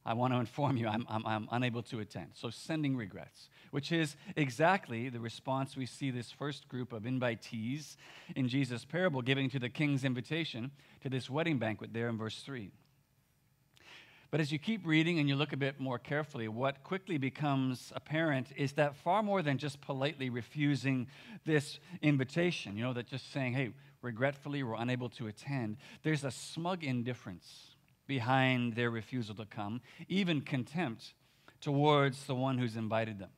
I 0.06 0.14
want 0.14 0.32
to 0.32 0.38
inform 0.38 0.76
you 0.76 0.86
I'm, 0.86 1.04
I'm, 1.08 1.26
I'm, 1.26 1.48
unable 1.50 1.82
to 1.82 1.98
attend. 1.98 2.28
So, 2.34 2.48
sending 2.48 2.96
regrets, 2.96 3.48
which 3.72 3.90
is 3.90 4.16
exactly 4.36 5.08
the 5.08 5.18
response 5.18 5.76
we 5.76 5.84
see 5.84 6.12
this 6.12 6.30
first 6.30 6.68
group 6.68 6.92
of 6.92 7.02
invitees 7.02 7.96
in 8.36 8.48
Jesus' 8.48 8.84
parable 8.84 9.20
giving 9.20 9.50
to 9.50 9.58
the 9.58 9.68
king's 9.68 10.04
invitation 10.04 10.70
to 11.02 11.10
this 11.10 11.28
wedding 11.28 11.58
banquet 11.58 11.92
there 11.92 12.08
in 12.08 12.16
verse 12.16 12.40
3. 12.42 12.70
But 14.30 14.40
as 14.40 14.52
you 14.52 14.60
keep 14.60 14.86
reading 14.86 15.18
and 15.18 15.28
you 15.28 15.34
look 15.34 15.52
a 15.52 15.56
bit 15.56 15.80
more 15.80 15.98
carefully, 15.98 16.46
what 16.46 16.84
quickly 16.84 17.18
becomes 17.18 17.92
apparent 17.96 18.48
is 18.56 18.72
that 18.72 18.94
far 18.94 19.24
more 19.24 19.42
than 19.42 19.58
just 19.58 19.80
politely 19.80 20.30
refusing 20.30 21.08
this 21.44 21.80
invitation, 22.00 22.76
you 22.76 22.84
know, 22.84 22.92
that 22.92 23.08
just 23.08 23.32
saying, 23.32 23.54
hey, 23.54 23.72
regretfully, 24.02 24.62
we're 24.62 24.76
unable 24.76 25.08
to 25.10 25.26
attend, 25.26 25.78
there's 26.04 26.22
a 26.22 26.30
smug 26.30 26.84
indifference 26.84 27.75
behind 28.06 28.74
their 28.74 28.90
refusal 28.90 29.34
to 29.36 29.44
come, 29.44 29.80
even 30.08 30.40
contempt 30.40 31.14
towards 31.60 32.24
the 32.26 32.34
one 32.34 32.58
who's 32.58 32.76
invited 32.76 33.18
them. 33.18 33.30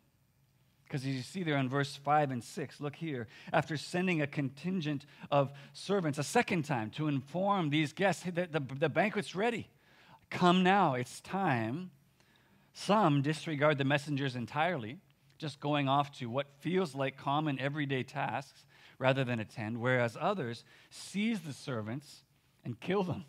Because 0.84 1.02
as 1.02 1.08
you 1.08 1.22
see 1.22 1.42
there 1.42 1.58
in 1.58 1.68
verse 1.68 1.96
5 1.96 2.30
and 2.30 2.42
6, 2.42 2.80
look 2.80 2.96
here. 2.96 3.26
After 3.52 3.76
sending 3.76 4.22
a 4.22 4.26
contingent 4.26 5.04
of 5.30 5.52
servants 5.74 6.18
a 6.18 6.22
second 6.22 6.64
time 6.64 6.90
to 6.92 7.08
inform 7.08 7.68
these 7.68 7.92
guests 7.92 8.22
hey, 8.22 8.30
the, 8.30 8.46
the, 8.46 8.60
the 8.74 8.88
banquet's 8.88 9.34
ready, 9.34 9.68
come 10.30 10.62
now, 10.62 10.94
it's 10.94 11.20
time. 11.20 11.90
Some 12.72 13.20
disregard 13.20 13.76
the 13.76 13.84
messengers 13.84 14.34
entirely, 14.34 14.98
just 15.36 15.60
going 15.60 15.88
off 15.88 16.16
to 16.20 16.30
what 16.30 16.46
feels 16.60 16.94
like 16.94 17.18
common 17.18 17.58
everyday 17.58 18.02
tasks 18.02 18.64
rather 18.98 19.24
than 19.24 19.40
attend, 19.40 19.78
whereas 19.78 20.16
others 20.18 20.64
seize 20.90 21.40
the 21.40 21.52
servants 21.52 22.22
and 22.64 22.80
kill 22.80 23.02
them 23.02 23.26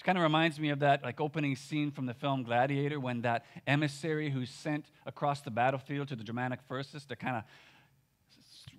Which 0.00 0.06
kind 0.06 0.16
of 0.16 0.22
reminds 0.22 0.58
me 0.58 0.70
of 0.70 0.78
that 0.78 1.02
like 1.02 1.20
opening 1.20 1.54
scene 1.56 1.90
from 1.90 2.06
the 2.06 2.14
film 2.14 2.42
Gladiator 2.42 2.98
when 2.98 3.20
that 3.20 3.44
emissary 3.66 4.30
who's 4.30 4.48
sent 4.48 4.86
across 5.04 5.42
the 5.42 5.50
battlefield 5.50 6.08
to 6.08 6.16
the 6.16 6.24
Germanic 6.24 6.62
forces 6.62 7.04
to 7.04 7.16
kind 7.16 7.36
of 7.36 7.42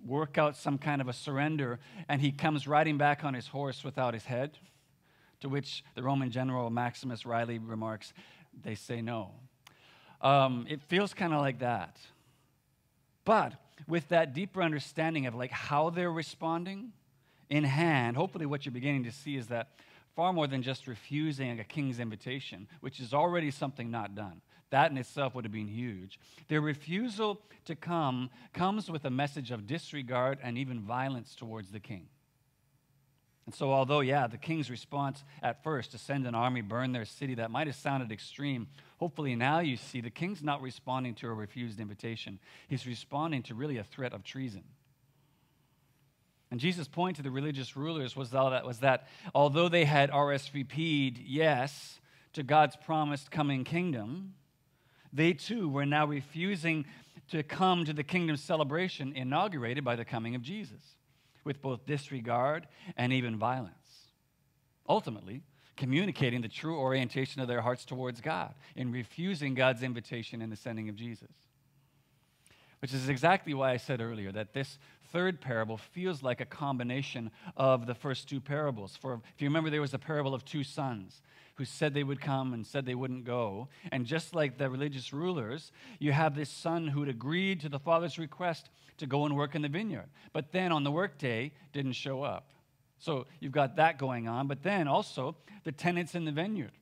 work 0.04 0.36
out 0.36 0.56
some 0.56 0.78
kind 0.78 1.00
of 1.00 1.06
a 1.06 1.12
surrender, 1.12 1.78
and 2.08 2.20
he 2.20 2.32
comes 2.32 2.66
riding 2.66 2.98
back 2.98 3.22
on 3.22 3.34
his 3.34 3.46
horse 3.46 3.84
without 3.84 4.14
his 4.14 4.24
head. 4.24 4.58
To 5.42 5.48
which 5.48 5.84
the 5.94 6.02
Roman 6.02 6.32
general 6.32 6.68
Maximus 6.70 7.24
wryly 7.24 7.60
remarks, 7.60 8.12
they 8.60 8.74
say 8.74 9.00
no. 9.00 9.30
Um, 10.22 10.66
it 10.68 10.82
feels 10.82 11.14
kind 11.14 11.32
of 11.32 11.40
like 11.40 11.60
that. 11.60 11.98
But 13.24 13.52
with 13.86 14.08
that 14.08 14.34
deeper 14.34 14.60
understanding 14.60 15.26
of 15.26 15.36
like 15.36 15.52
how 15.52 15.90
they're 15.90 16.10
responding 16.10 16.90
in 17.48 17.62
hand, 17.62 18.16
hopefully 18.16 18.44
what 18.44 18.66
you're 18.66 18.72
beginning 18.72 19.04
to 19.04 19.12
see 19.12 19.36
is 19.36 19.46
that 19.46 19.68
far 20.14 20.32
more 20.32 20.46
than 20.46 20.62
just 20.62 20.86
refusing 20.86 21.58
a 21.58 21.64
king's 21.64 21.98
invitation, 21.98 22.68
which 22.80 23.00
is 23.00 23.14
already 23.14 23.50
something 23.50 23.90
not 23.90 24.14
done. 24.14 24.40
That 24.70 24.90
in 24.90 24.96
itself 24.96 25.34
would 25.34 25.44
have 25.44 25.52
been 25.52 25.68
huge. 25.68 26.18
Their 26.48 26.60
refusal 26.60 27.40
to 27.66 27.76
come 27.76 28.30
comes 28.52 28.90
with 28.90 29.04
a 29.04 29.10
message 29.10 29.50
of 29.50 29.66
disregard 29.66 30.38
and 30.42 30.56
even 30.56 30.80
violence 30.80 31.34
towards 31.34 31.70
the 31.70 31.80
king. 31.80 32.08
And 33.44 33.54
so, 33.54 33.72
although, 33.72 34.00
yeah, 34.00 34.28
the 34.28 34.38
king's 34.38 34.70
response 34.70 35.24
at 35.42 35.64
first 35.64 35.90
to 35.92 35.98
send 35.98 36.26
an 36.26 36.34
army, 36.34 36.60
burn 36.60 36.92
their 36.92 37.04
city, 37.04 37.34
that 37.34 37.50
might 37.50 37.66
have 37.66 37.76
sounded 37.76 38.12
extreme, 38.12 38.68
hopefully 38.98 39.34
now 39.34 39.58
you 39.58 39.76
see 39.76 40.00
the 40.00 40.10
king's 40.10 40.44
not 40.44 40.62
responding 40.62 41.14
to 41.16 41.26
a 41.26 41.34
refused 41.34 41.80
invitation. 41.80 42.38
He's 42.68 42.86
responding 42.86 43.42
to 43.44 43.54
really 43.54 43.78
a 43.78 43.84
threat 43.84 44.12
of 44.12 44.22
treason. 44.22 44.62
And 46.52 46.60
Jesus' 46.60 46.86
point 46.86 47.16
to 47.16 47.22
the 47.22 47.30
religious 47.30 47.78
rulers 47.78 48.14
was 48.14 48.28
that, 48.32 48.66
was 48.66 48.80
that 48.80 49.08
although 49.34 49.70
they 49.70 49.86
had 49.86 50.10
RSVP'd 50.10 51.16
yes 51.16 51.98
to 52.34 52.42
God's 52.42 52.76
promised 52.76 53.30
coming 53.30 53.64
kingdom, 53.64 54.34
they 55.14 55.32
too 55.32 55.70
were 55.70 55.86
now 55.86 56.04
refusing 56.04 56.84
to 57.30 57.42
come 57.42 57.86
to 57.86 57.94
the 57.94 58.04
kingdom 58.04 58.36
celebration 58.36 59.14
inaugurated 59.14 59.82
by 59.82 59.96
the 59.96 60.04
coming 60.04 60.34
of 60.34 60.42
Jesus 60.42 60.82
with 61.42 61.62
both 61.62 61.86
disregard 61.86 62.68
and 62.98 63.14
even 63.14 63.38
violence. 63.38 64.10
Ultimately, 64.86 65.40
communicating 65.78 66.42
the 66.42 66.48
true 66.48 66.78
orientation 66.78 67.40
of 67.40 67.48
their 67.48 67.62
hearts 67.62 67.86
towards 67.86 68.20
God 68.20 68.52
in 68.76 68.92
refusing 68.92 69.54
God's 69.54 69.82
invitation 69.82 70.42
in 70.42 70.50
the 70.50 70.56
sending 70.56 70.90
of 70.90 70.96
Jesus. 70.96 71.30
Which 72.82 72.92
is 72.92 73.08
exactly 73.08 73.54
why 73.54 73.70
I 73.70 73.76
said 73.76 74.00
earlier 74.00 74.32
that 74.32 74.54
this 74.54 74.76
third 75.12 75.40
parable 75.40 75.76
feels 75.76 76.20
like 76.20 76.40
a 76.40 76.44
combination 76.44 77.30
of 77.56 77.86
the 77.86 77.94
first 77.94 78.28
two 78.28 78.40
parables. 78.40 78.96
For 78.96 79.20
if 79.34 79.40
you 79.40 79.46
remember, 79.46 79.70
there 79.70 79.80
was 79.80 79.94
a 79.94 80.00
parable 80.00 80.34
of 80.34 80.44
two 80.44 80.64
sons 80.64 81.22
who 81.54 81.64
said 81.64 81.94
they 81.94 82.02
would 82.02 82.20
come 82.20 82.52
and 82.52 82.66
said 82.66 82.84
they 82.84 82.96
wouldn't 82.96 83.24
go. 83.24 83.68
And 83.92 84.04
just 84.04 84.34
like 84.34 84.58
the 84.58 84.68
religious 84.68 85.12
rulers, 85.12 85.70
you 86.00 86.10
have 86.10 86.34
this 86.34 86.50
son 86.50 86.88
who 86.88 87.00
had 87.00 87.08
agreed 87.08 87.60
to 87.60 87.68
the 87.68 87.78
father's 87.78 88.18
request 88.18 88.68
to 88.98 89.06
go 89.06 89.26
and 89.26 89.36
work 89.36 89.54
in 89.54 89.62
the 89.62 89.68
vineyard, 89.68 90.08
but 90.32 90.50
then 90.50 90.72
on 90.72 90.82
the 90.82 90.90
workday 90.90 91.52
didn't 91.72 91.92
show 91.92 92.24
up. 92.24 92.50
So 92.98 93.26
you've 93.38 93.52
got 93.52 93.76
that 93.76 93.96
going 93.96 94.26
on, 94.26 94.48
but 94.48 94.64
then 94.64 94.88
also 94.88 95.36
the 95.62 95.72
tenants 95.72 96.16
in 96.16 96.24
the 96.24 96.32
vineyard. 96.32 96.72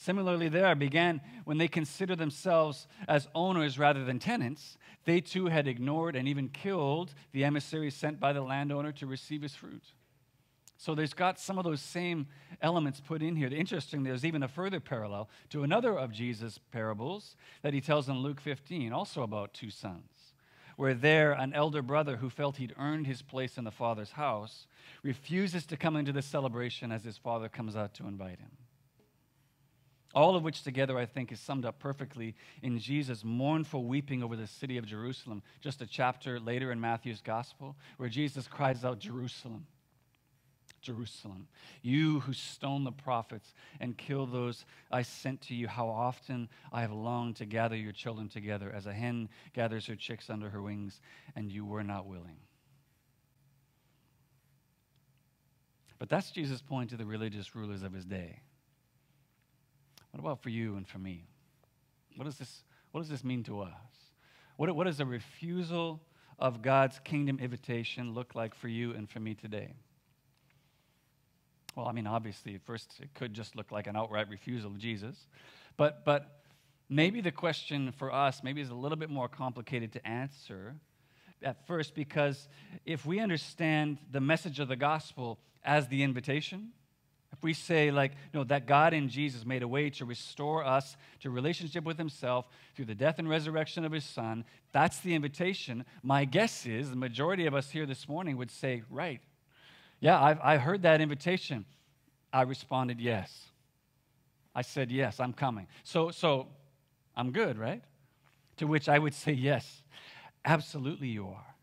Similarly, 0.00 0.48
there 0.48 0.76
began 0.76 1.20
when 1.44 1.58
they 1.58 1.66
considered 1.66 2.18
themselves 2.18 2.86
as 3.08 3.26
owners 3.34 3.80
rather 3.80 4.04
than 4.04 4.20
tenants, 4.20 4.78
they 5.04 5.20
too 5.20 5.46
had 5.46 5.66
ignored 5.66 6.14
and 6.14 6.28
even 6.28 6.48
killed 6.48 7.12
the 7.32 7.44
emissary 7.44 7.90
sent 7.90 8.20
by 8.20 8.32
the 8.32 8.40
landowner 8.40 8.92
to 8.92 9.06
receive 9.08 9.42
his 9.42 9.56
fruit. 9.56 9.82
So 10.76 10.94
there's 10.94 11.14
got 11.14 11.40
some 11.40 11.58
of 11.58 11.64
those 11.64 11.80
same 11.82 12.28
elements 12.62 13.00
put 13.00 13.22
in 13.22 13.34
here. 13.34 13.48
Interesting, 13.48 14.04
there's 14.04 14.24
even 14.24 14.44
a 14.44 14.48
further 14.48 14.78
parallel 14.78 15.28
to 15.50 15.64
another 15.64 15.98
of 15.98 16.12
Jesus' 16.12 16.60
parables 16.70 17.34
that 17.62 17.74
he 17.74 17.80
tells 17.80 18.08
in 18.08 18.20
Luke 18.20 18.40
15, 18.40 18.92
also 18.92 19.24
about 19.24 19.52
two 19.52 19.70
sons, 19.70 20.32
where 20.76 20.94
there 20.94 21.32
an 21.32 21.52
elder 21.54 21.82
brother 21.82 22.18
who 22.18 22.30
felt 22.30 22.58
he'd 22.58 22.74
earned 22.78 23.08
his 23.08 23.20
place 23.20 23.58
in 23.58 23.64
the 23.64 23.72
father's 23.72 24.12
house 24.12 24.68
refuses 25.02 25.66
to 25.66 25.76
come 25.76 25.96
into 25.96 26.12
the 26.12 26.22
celebration 26.22 26.92
as 26.92 27.02
his 27.02 27.18
father 27.18 27.48
comes 27.48 27.74
out 27.74 27.94
to 27.94 28.06
invite 28.06 28.38
him. 28.38 28.52
All 30.14 30.36
of 30.36 30.42
which 30.42 30.62
together, 30.62 30.96
I 30.96 31.04
think, 31.04 31.30
is 31.32 31.40
summed 31.40 31.66
up 31.66 31.78
perfectly 31.78 32.34
in 32.62 32.78
Jesus' 32.78 33.24
mournful 33.24 33.84
weeping 33.84 34.22
over 34.22 34.36
the 34.36 34.46
city 34.46 34.78
of 34.78 34.86
Jerusalem, 34.86 35.42
just 35.60 35.82
a 35.82 35.86
chapter 35.86 36.40
later 36.40 36.72
in 36.72 36.80
Matthew's 36.80 37.20
gospel, 37.20 37.76
where 37.98 38.08
Jesus 38.08 38.48
cries 38.48 38.84
out, 38.84 38.98
Jerusalem 38.98 39.66
Jerusalem. 40.80 41.48
You 41.82 42.20
who 42.20 42.32
stone 42.32 42.84
the 42.84 42.92
prophets 42.92 43.52
and 43.80 43.96
kill 43.96 44.26
those 44.26 44.64
I 44.90 45.02
sent 45.02 45.42
to 45.42 45.54
you, 45.54 45.68
how 45.68 45.88
often 45.88 46.48
I 46.72 46.82
have 46.82 46.92
longed 46.92 47.36
to 47.36 47.46
gather 47.46 47.76
your 47.76 47.92
children 47.92 48.28
together 48.28 48.72
as 48.74 48.86
a 48.86 48.92
hen 48.92 49.28
gathers 49.54 49.86
her 49.86 49.96
chicks 49.96 50.30
under 50.30 50.50
her 50.50 50.62
wings, 50.62 51.00
and 51.36 51.50
you 51.50 51.64
were 51.64 51.84
not 51.84 52.06
willing. 52.06 52.36
But 55.98 56.08
that's 56.08 56.30
Jesus' 56.30 56.62
point 56.62 56.90
to 56.90 56.96
the 56.96 57.06
religious 57.06 57.56
rulers 57.56 57.82
of 57.82 57.92
his 57.92 58.04
day. 58.04 58.40
What 60.10 60.20
about 60.20 60.42
for 60.42 60.50
you 60.50 60.76
and 60.76 60.86
for 60.86 60.98
me? 60.98 61.26
What 62.16 62.24
does 62.24 62.38
this, 62.38 62.62
what 62.90 63.00
does 63.00 63.10
this 63.10 63.24
mean 63.24 63.42
to 63.44 63.60
us? 63.60 63.72
What, 64.56 64.74
what 64.74 64.84
does 64.84 65.00
a 65.00 65.06
refusal 65.06 66.00
of 66.38 66.62
God's 66.62 66.98
kingdom 67.00 67.38
invitation 67.38 68.14
look 68.14 68.34
like 68.34 68.54
for 68.54 68.68
you 68.68 68.92
and 68.92 69.08
for 69.08 69.20
me 69.20 69.34
today? 69.34 69.74
Well, 71.76 71.86
I 71.86 71.92
mean, 71.92 72.06
obviously, 72.06 72.54
at 72.54 72.62
first 72.62 72.94
it 73.00 73.14
could 73.14 73.34
just 73.34 73.54
look 73.54 73.70
like 73.70 73.86
an 73.86 73.96
outright 73.96 74.28
refusal 74.28 74.70
of 74.70 74.78
Jesus. 74.78 75.28
But, 75.76 76.04
but 76.04 76.40
maybe 76.88 77.20
the 77.20 77.30
question 77.30 77.92
for 77.92 78.12
us 78.12 78.42
maybe 78.42 78.60
is 78.60 78.70
a 78.70 78.74
little 78.74 78.98
bit 78.98 79.10
more 79.10 79.28
complicated 79.28 79.92
to 79.92 80.06
answer 80.06 80.74
at 81.42 81.66
first 81.66 81.94
because 81.94 82.48
if 82.84 83.06
we 83.06 83.20
understand 83.20 83.98
the 84.10 84.20
message 84.20 84.58
of 84.58 84.68
the 84.68 84.76
gospel 84.76 85.38
as 85.64 85.86
the 85.88 86.02
invitation, 86.02 86.70
if 87.38 87.44
we 87.44 87.54
say, 87.54 87.92
like, 87.92 88.12
no, 88.34 88.42
that 88.44 88.66
God 88.66 88.92
in 88.92 89.08
Jesus 89.08 89.46
made 89.46 89.62
a 89.62 89.68
way 89.68 89.90
to 89.90 90.04
restore 90.04 90.64
us 90.64 90.96
to 91.20 91.30
relationship 91.30 91.84
with 91.84 91.96
Himself 91.96 92.48
through 92.74 92.86
the 92.86 92.96
death 92.96 93.20
and 93.20 93.28
resurrection 93.28 93.84
of 93.84 93.92
His 93.92 94.04
Son, 94.04 94.44
that's 94.72 94.98
the 94.98 95.14
invitation. 95.14 95.84
My 96.02 96.24
guess 96.24 96.66
is 96.66 96.90
the 96.90 96.96
majority 96.96 97.46
of 97.46 97.54
us 97.54 97.70
here 97.70 97.86
this 97.86 98.08
morning 98.08 98.36
would 98.38 98.50
say, 98.50 98.82
right, 98.90 99.20
yeah, 100.00 100.20
I've, 100.20 100.40
I 100.40 100.56
heard 100.56 100.82
that 100.82 101.00
invitation. 101.00 101.64
I 102.32 102.42
responded, 102.42 103.00
yes. 103.00 103.44
I 104.52 104.62
said, 104.62 104.90
yes, 104.90 105.20
I'm 105.20 105.32
coming. 105.32 105.68
So, 105.84 106.10
so 106.10 106.48
I'm 107.16 107.30
good, 107.30 107.56
right? 107.56 107.82
To 108.56 108.66
which 108.66 108.88
I 108.88 108.98
would 108.98 109.14
say, 109.14 109.30
yes, 109.30 109.82
absolutely 110.44 111.06
you 111.06 111.28
are. 111.28 111.54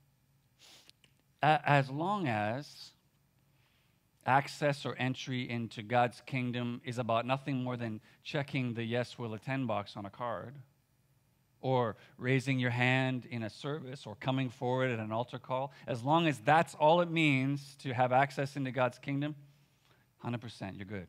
As 1.42 1.90
long 1.90 2.30
as 2.30 2.92
access 4.26 4.86
or 4.86 4.96
entry 4.98 5.50
into 5.50 5.84
God's 5.84 6.22
kingdom 6.26 6.82
is 6.84 6.98
about 6.98 7.26
nothing 7.26 7.64
more 7.64 7.78
than 7.78 8.02
checking 8.24 8.74
the 8.74 8.84
yes 8.84 9.20
will 9.20 9.34
attend 9.34 9.68
box 9.68 9.96
on 9.96 10.06
a 10.06 10.10
card 10.10 10.56
or 11.62 11.96
raising 12.18 12.60
your 12.60 12.70
hand 12.70 13.26
in 13.30 13.44
a 13.44 13.50
service 13.50 14.06
or 14.06 14.16
coming 14.16 14.50
forward 14.50 14.92
at 14.92 15.00
an 15.00 15.12
altar 15.12 15.40
call, 15.40 15.72
as 15.88 16.04
long 16.04 16.28
as 16.28 16.40
that's 16.40 16.76
all 16.76 17.02
it 17.02 17.10
means 17.10 17.76
to 17.80 17.94
have 17.94 18.12
access 18.12 18.56
into 18.56 18.72
God's 18.72 19.00
kingdom, 19.00 19.36
100% 20.24 20.78
you're 20.78 20.86
good. 20.86 21.08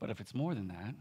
But 0.00 0.10
if 0.10 0.20
it's 0.20 0.34
more 0.34 0.54
than 0.54 0.68
that, 0.68 0.94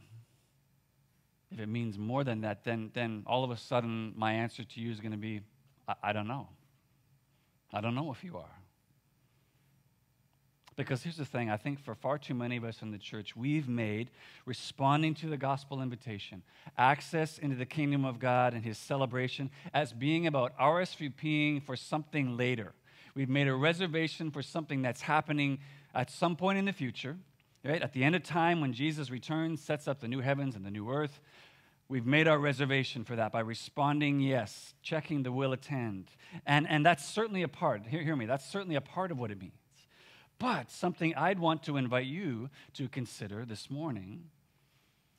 if 1.51 1.60
it 1.60 1.67
means 1.67 1.98
more 1.98 2.24
than 2.24 2.41
that, 2.41 2.63
then, 2.63 2.91
then 2.93 3.24
all 3.25 3.43
of 3.43 3.51
a 3.51 3.58
sudden 3.58 4.13
my 4.15 4.34
answer 4.34 4.63
to 4.63 4.79
you 4.79 4.91
is 4.91 5.00
going 5.00 5.12
to 5.12 5.17
be 5.17 5.41
I, 5.88 5.96
I 6.03 6.13
don't 6.13 6.27
know. 6.27 6.48
I 7.74 7.81
don't 7.81 7.96
know 7.96 8.12
if 8.12 8.24
you 8.24 8.38
are. 8.38 8.61
Because 10.82 11.04
here's 11.04 11.18
the 11.18 11.26
thing 11.26 11.52
I 11.52 11.58
think 11.58 11.80
for 11.80 11.94
far 11.94 12.18
too 12.18 12.34
many 12.34 12.58
of 12.58 12.64
us 12.64 12.82
in 12.82 12.90
the 12.90 12.98
church, 12.98 13.36
we've 13.36 13.70
made 13.70 14.10
responding 14.48 15.14
to 15.16 15.28
the 15.28 15.38
gospel 15.38 15.80
invitation, 15.80 16.42
access 16.76 17.38
into 17.38 17.56
the 17.56 17.68
kingdom 17.68 18.04
of 18.04 18.18
God 18.18 18.56
and 18.56 18.66
his 18.66 18.80
celebration, 18.80 19.52
as 19.76 19.94
being 19.94 20.26
about 20.26 20.58
RSVPing 20.58 21.64
for 21.64 21.76
something 21.76 22.36
later. 22.36 22.74
We've 23.14 23.30
made 23.30 23.48
a 23.48 23.54
reservation 23.54 24.32
for 24.32 24.42
something 24.42 24.82
that's 24.82 25.02
happening 25.02 25.60
at 25.94 26.10
some 26.10 26.36
point 26.36 26.58
in 26.58 26.66
the 26.66 26.74
future, 26.74 27.16
right? 27.64 27.82
At 27.82 27.94
the 27.94 28.04
end 28.04 28.16
of 28.16 28.24
time, 28.24 28.60
when 28.60 28.74
Jesus 28.74 29.12
returns, 29.12 29.62
sets 29.62 29.88
up 29.88 30.00
the 30.00 30.08
new 30.08 30.22
heavens 30.22 30.56
and 30.56 30.66
the 30.66 30.72
new 30.72 30.90
earth. 30.90 31.20
We've 31.90 32.08
made 32.08 32.28
our 32.28 32.40
reservation 32.40 33.04
for 33.04 33.16
that 33.18 33.32
by 33.32 33.42
responding 33.42 34.20
yes, 34.20 34.74
checking 34.82 35.22
the 35.22 35.32
will 35.32 35.54
attend. 35.54 36.10
And, 36.48 36.68
and 36.68 36.84
that's 36.84 37.06
certainly 37.06 37.44
a 37.44 37.48
part, 37.48 37.86
hear, 37.86 38.02
hear 38.02 38.16
me, 38.16 38.26
that's 38.26 38.50
certainly 38.50 38.78
a 38.78 38.82
part 38.82 39.12
of 39.12 39.20
what 39.20 39.30
it 39.30 39.40
means. 39.40 39.61
But 40.41 40.71
something 40.71 41.13
I'd 41.13 41.38
want 41.38 41.62
to 41.63 41.77
invite 41.77 42.07
you 42.07 42.50
to 42.74 42.89
consider 42.89 43.45
this 43.45 43.69
morning 43.69 44.24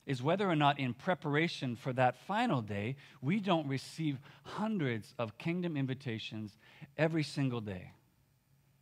is 0.04 0.20
whether 0.20 0.50
or 0.50 0.56
not, 0.56 0.80
in 0.80 0.94
preparation 0.94 1.76
for 1.76 1.92
that 1.92 2.16
final 2.26 2.60
day, 2.60 2.96
we 3.20 3.38
don't 3.38 3.68
receive 3.68 4.18
hundreds 4.42 5.14
of 5.20 5.38
kingdom 5.38 5.76
invitations 5.76 6.58
every 6.98 7.22
single 7.22 7.60
day. 7.60 7.92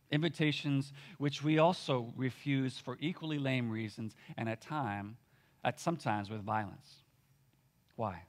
Invitations 0.09 0.93
which 1.19 1.43
we 1.43 1.59
also 1.59 2.11
refuse 2.17 2.79
for 2.79 2.97
equally 2.99 3.37
lame 3.37 3.69
reasons 3.69 4.15
and 4.35 4.49
at 4.49 4.61
time, 4.61 5.17
at 5.63 5.79
sometimes 5.79 6.31
with 6.31 6.41
violence. 6.41 7.03
Why? 7.97 8.23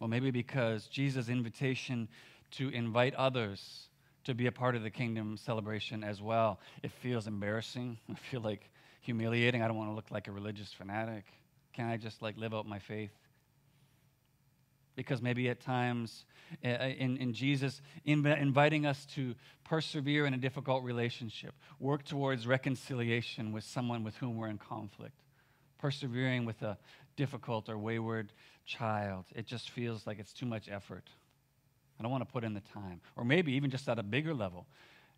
Well, 0.00 0.08
maybe 0.08 0.32
because 0.32 0.88
Jesus' 0.88 1.28
invitation 1.28 2.08
to 2.50 2.70
invite 2.70 3.14
others 3.14 3.87
to 4.28 4.34
be 4.34 4.46
a 4.46 4.52
part 4.52 4.76
of 4.76 4.82
the 4.82 4.90
kingdom 4.90 5.38
celebration 5.38 6.04
as 6.04 6.20
well, 6.20 6.60
it 6.82 6.92
feels 6.92 7.26
embarrassing. 7.26 7.96
I 8.10 8.14
feel 8.30 8.42
like 8.42 8.70
humiliating. 9.00 9.62
I 9.62 9.68
don't 9.68 9.76
want 9.78 9.90
to 9.90 9.94
look 9.94 10.10
like 10.10 10.28
a 10.28 10.32
religious 10.32 10.70
fanatic. 10.70 11.24
Can 11.72 11.88
I 11.88 11.96
just 11.96 12.20
like 12.20 12.36
live 12.36 12.52
out 12.52 12.66
my 12.66 12.78
faith? 12.78 13.10
Because 14.96 15.22
maybe 15.22 15.48
at 15.48 15.60
times 15.60 16.26
uh, 16.62 16.68
in, 16.68 17.16
in 17.16 17.32
Jesus 17.32 17.80
inv- 18.06 18.38
inviting 18.38 18.84
us 18.84 19.06
to 19.14 19.34
persevere 19.64 20.26
in 20.26 20.34
a 20.34 20.38
difficult 20.38 20.84
relationship, 20.84 21.54
work 21.80 22.04
towards 22.04 22.46
reconciliation 22.46 23.50
with 23.50 23.64
someone 23.64 24.04
with 24.04 24.16
whom 24.16 24.36
we're 24.36 24.48
in 24.48 24.58
conflict, 24.58 25.22
persevering 25.78 26.44
with 26.44 26.60
a 26.60 26.76
difficult 27.16 27.70
or 27.70 27.78
wayward 27.78 28.34
child. 28.66 29.24
It 29.34 29.46
just 29.46 29.70
feels 29.70 30.06
like 30.06 30.18
it's 30.18 30.34
too 30.34 30.46
much 30.46 30.68
effort. 30.68 31.08
I 31.98 32.02
don't 32.02 32.12
want 32.12 32.26
to 32.26 32.32
put 32.32 32.44
in 32.44 32.54
the 32.54 32.60
time. 32.60 33.00
Or 33.16 33.24
maybe 33.24 33.52
even 33.52 33.70
just 33.70 33.88
at 33.88 33.98
a 33.98 34.02
bigger 34.02 34.34
level. 34.34 34.66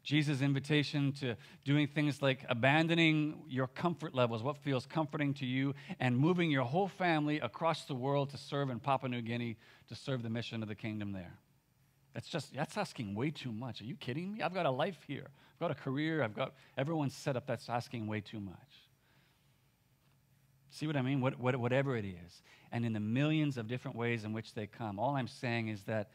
Jesus' 0.02 0.40
invitation 0.40 1.12
to 1.20 1.36
doing 1.64 1.86
things 1.86 2.22
like 2.22 2.44
abandoning 2.48 3.42
your 3.48 3.66
comfort 3.66 4.14
levels, 4.14 4.42
what 4.42 4.56
feels 4.56 4.86
comforting 4.86 5.34
to 5.34 5.46
you, 5.46 5.74
and 5.98 6.16
moving 6.16 6.50
your 6.50 6.64
whole 6.64 6.88
family 6.88 7.38
across 7.38 7.84
the 7.84 7.94
world 7.94 8.30
to 8.30 8.38
serve 8.38 8.70
in 8.70 8.80
Papua 8.80 9.10
New 9.10 9.20
Guinea 9.20 9.56
to 9.88 9.94
serve 9.94 10.22
the 10.22 10.30
mission 10.30 10.62
of 10.62 10.68
the 10.68 10.74
kingdom 10.74 11.12
there. 11.12 11.38
That's 12.14 12.28
just, 12.28 12.54
that's 12.54 12.76
asking 12.76 13.14
way 13.14 13.30
too 13.30 13.52
much. 13.52 13.82
Are 13.82 13.84
you 13.84 13.94
kidding 13.94 14.32
me? 14.32 14.42
I've 14.42 14.54
got 14.54 14.66
a 14.66 14.70
life 14.70 14.98
here. 15.06 15.26
I've 15.28 15.60
got 15.60 15.70
a 15.70 15.74
career. 15.74 16.22
I've 16.22 16.34
got 16.34 16.54
everyone's 16.76 17.14
set 17.14 17.36
up. 17.36 17.46
That's 17.46 17.68
asking 17.68 18.06
way 18.06 18.20
too 18.20 18.40
much. 18.40 18.56
See 20.70 20.86
what 20.86 20.96
I 20.96 21.02
mean? 21.02 21.20
What, 21.20 21.38
what, 21.38 21.56
whatever 21.56 21.96
it 21.96 22.04
is. 22.04 22.42
And 22.72 22.84
in 22.84 22.92
the 22.92 23.00
millions 23.00 23.58
of 23.58 23.68
different 23.68 23.96
ways 23.96 24.24
in 24.24 24.32
which 24.32 24.54
they 24.54 24.66
come. 24.66 24.98
All 24.98 25.16
I'm 25.16 25.28
saying 25.28 25.68
is 25.68 25.82
that 25.84 26.10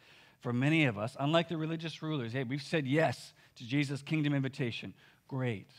for 0.45 0.53
many 0.53 0.85
of 0.85 0.95
us, 0.95 1.17
unlike 1.19 1.49
the 1.49 1.57
religious 1.57 2.03
rulers, 2.03 2.33
hey, 2.33 2.43
we've 2.43 2.61
said 2.61 2.85
yes 2.85 3.33
to 3.55 3.65
Jesus' 3.65 4.03
kingdom 4.03 4.31
invitation. 4.31 4.93
Great. 5.27 5.71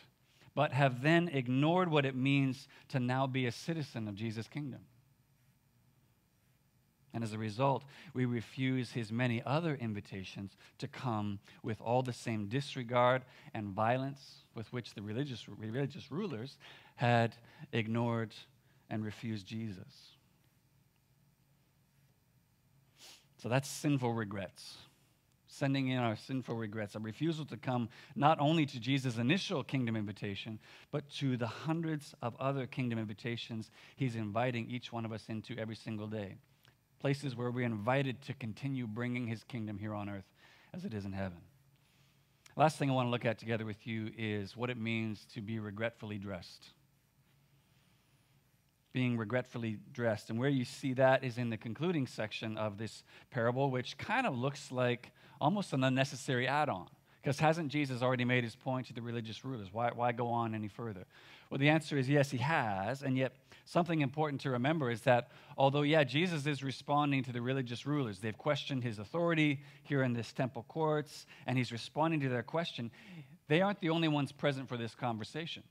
But 0.56 0.72
have 0.72 1.02
then 1.02 1.28
ignored 1.28 1.88
what 1.88 2.04
it 2.04 2.16
means 2.16 2.66
to 2.88 2.98
now 2.98 3.28
be 3.28 3.46
a 3.46 3.52
citizen 3.52 4.08
of 4.08 4.16
Jesus' 4.16 4.48
kingdom. 4.48 4.80
And 7.14 7.22
as 7.22 7.32
a 7.32 7.38
result, 7.38 7.84
we 8.12 8.24
refuse 8.24 8.90
his 8.90 9.12
many 9.12 9.40
other 9.46 9.76
invitations 9.76 10.56
to 10.78 10.88
come 10.88 11.38
with 11.62 11.80
all 11.80 12.02
the 12.02 12.12
same 12.12 12.48
disregard 12.48 13.22
and 13.54 13.68
violence 13.68 14.38
with 14.56 14.72
which 14.72 14.94
the 14.94 15.02
religious, 15.02 15.48
religious 15.48 16.10
rulers 16.10 16.58
had 16.96 17.36
ignored 17.70 18.34
and 18.90 19.04
refused 19.04 19.46
Jesus. 19.46 20.16
So 23.46 23.50
that's 23.50 23.68
sinful 23.68 24.12
regrets. 24.12 24.76
Sending 25.46 25.86
in 25.86 25.98
our 25.98 26.16
sinful 26.16 26.56
regrets, 26.56 26.96
a 26.96 26.98
refusal 26.98 27.44
to 27.44 27.56
come 27.56 27.88
not 28.16 28.40
only 28.40 28.66
to 28.66 28.80
Jesus' 28.80 29.18
initial 29.18 29.62
kingdom 29.62 29.94
invitation, 29.94 30.58
but 30.90 31.08
to 31.18 31.36
the 31.36 31.46
hundreds 31.46 32.12
of 32.22 32.34
other 32.40 32.66
kingdom 32.66 32.98
invitations 32.98 33.70
he's 33.94 34.16
inviting 34.16 34.68
each 34.68 34.92
one 34.92 35.04
of 35.04 35.12
us 35.12 35.26
into 35.28 35.56
every 35.56 35.76
single 35.76 36.08
day. 36.08 36.38
Places 36.98 37.36
where 37.36 37.52
we're 37.52 37.66
invited 37.66 38.20
to 38.22 38.34
continue 38.34 38.88
bringing 38.88 39.28
his 39.28 39.44
kingdom 39.44 39.78
here 39.78 39.94
on 39.94 40.08
earth 40.08 40.26
as 40.74 40.84
it 40.84 40.92
is 40.92 41.04
in 41.04 41.12
heaven. 41.12 41.38
Last 42.56 42.80
thing 42.80 42.90
I 42.90 42.94
want 42.94 43.06
to 43.06 43.12
look 43.12 43.26
at 43.26 43.38
together 43.38 43.64
with 43.64 43.86
you 43.86 44.10
is 44.18 44.56
what 44.56 44.70
it 44.70 44.76
means 44.76 45.24
to 45.34 45.40
be 45.40 45.60
regretfully 45.60 46.18
dressed 46.18 46.70
being 48.96 49.18
regretfully 49.18 49.76
dressed. 49.92 50.30
And 50.30 50.38
where 50.38 50.48
you 50.48 50.64
see 50.64 50.94
that 50.94 51.22
is 51.22 51.36
in 51.36 51.50
the 51.50 51.58
concluding 51.58 52.06
section 52.06 52.56
of 52.56 52.78
this 52.78 53.04
parable, 53.30 53.70
which 53.70 53.98
kind 53.98 54.26
of 54.26 54.34
looks 54.34 54.72
like 54.72 55.12
almost 55.38 55.74
an 55.74 55.84
unnecessary 55.84 56.48
add 56.48 56.70
on. 56.70 56.86
Because 57.20 57.38
hasn't 57.38 57.68
Jesus 57.68 58.00
already 58.00 58.24
made 58.24 58.42
his 58.42 58.56
point 58.56 58.86
to 58.86 58.94
the 58.94 59.02
religious 59.02 59.44
rulers? 59.44 59.68
Why, 59.70 59.90
why 59.94 60.12
go 60.12 60.28
on 60.28 60.54
any 60.54 60.68
further? 60.68 61.04
Well, 61.50 61.58
the 61.58 61.68
answer 61.68 61.98
is 61.98 62.08
yes, 62.08 62.30
he 62.30 62.38
has. 62.38 63.02
And 63.02 63.18
yet, 63.18 63.34
something 63.66 64.00
important 64.00 64.40
to 64.42 64.50
remember 64.52 64.90
is 64.90 65.02
that 65.02 65.28
although, 65.58 65.82
yeah, 65.82 66.02
Jesus 66.02 66.46
is 66.46 66.64
responding 66.64 67.22
to 67.24 67.32
the 67.32 67.42
religious 67.42 67.84
rulers, 67.84 68.20
they've 68.20 68.38
questioned 68.38 68.82
his 68.82 68.98
authority 68.98 69.60
here 69.82 70.04
in 70.04 70.14
this 70.14 70.32
temple 70.32 70.64
courts, 70.68 71.26
and 71.46 71.58
he's 71.58 71.70
responding 71.70 72.20
to 72.20 72.30
their 72.30 72.42
question, 72.42 72.90
they 73.48 73.60
aren't 73.60 73.82
the 73.82 73.90
only 73.90 74.08
ones 74.08 74.32
present 74.32 74.70
for 74.70 74.78
this 74.78 74.94
conversation. 74.94 75.64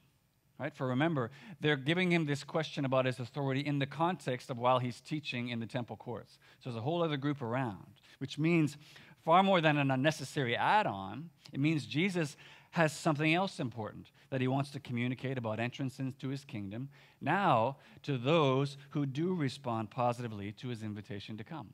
Right? 0.57 0.73
For 0.73 0.87
remember, 0.87 1.31
they're 1.59 1.75
giving 1.75 2.11
him 2.11 2.25
this 2.25 2.43
question 2.43 2.85
about 2.85 3.05
his 3.05 3.19
authority 3.19 3.59
in 3.59 3.79
the 3.79 3.85
context 3.85 4.49
of 4.49 4.57
while 4.57 4.79
he's 4.79 5.01
teaching 5.01 5.49
in 5.49 5.59
the 5.59 5.65
temple 5.65 5.97
courts. 5.97 6.39
So 6.59 6.69
there's 6.69 6.79
a 6.79 6.81
whole 6.81 7.03
other 7.03 7.17
group 7.17 7.41
around, 7.41 7.99
which 8.19 8.39
means 8.39 8.77
far 9.25 9.43
more 9.43 9.59
than 9.59 9.77
an 9.77 9.91
unnecessary 9.91 10.55
add 10.55 10.87
on, 10.87 11.29
it 11.51 11.59
means 11.59 11.85
Jesus 11.85 12.37
has 12.71 12.93
something 12.93 13.33
else 13.33 13.59
important 13.59 14.11
that 14.29 14.41
he 14.41 14.47
wants 14.47 14.69
to 14.71 14.79
communicate 14.79 15.37
about 15.37 15.59
entrance 15.59 15.99
into 15.99 16.29
his 16.29 16.43
kingdom 16.43 16.89
now 17.21 17.77
to 18.03 18.17
those 18.17 18.77
who 18.89 19.05
do 19.05 19.33
respond 19.33 19.89
positively 19.89 20.51
to 20.51 20.67
his 20.67 20.83
invitation 20.83 21.37
to 21.37 21.43
come. 21.43 21.69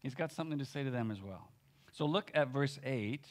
He's 0.00 0.14
got 0.14 0.32
something 0.32 0.58
to 0.58 0.64
say 0.64 0.84
to 0.84 0.90
them 0.90 1.10
as 1.10 1.20
well. 1.20 1.50
So 1.92 2.06
look 2.06 2.30
at 2.34 2.48
verse 2.48 2.78
8 2.84 3.26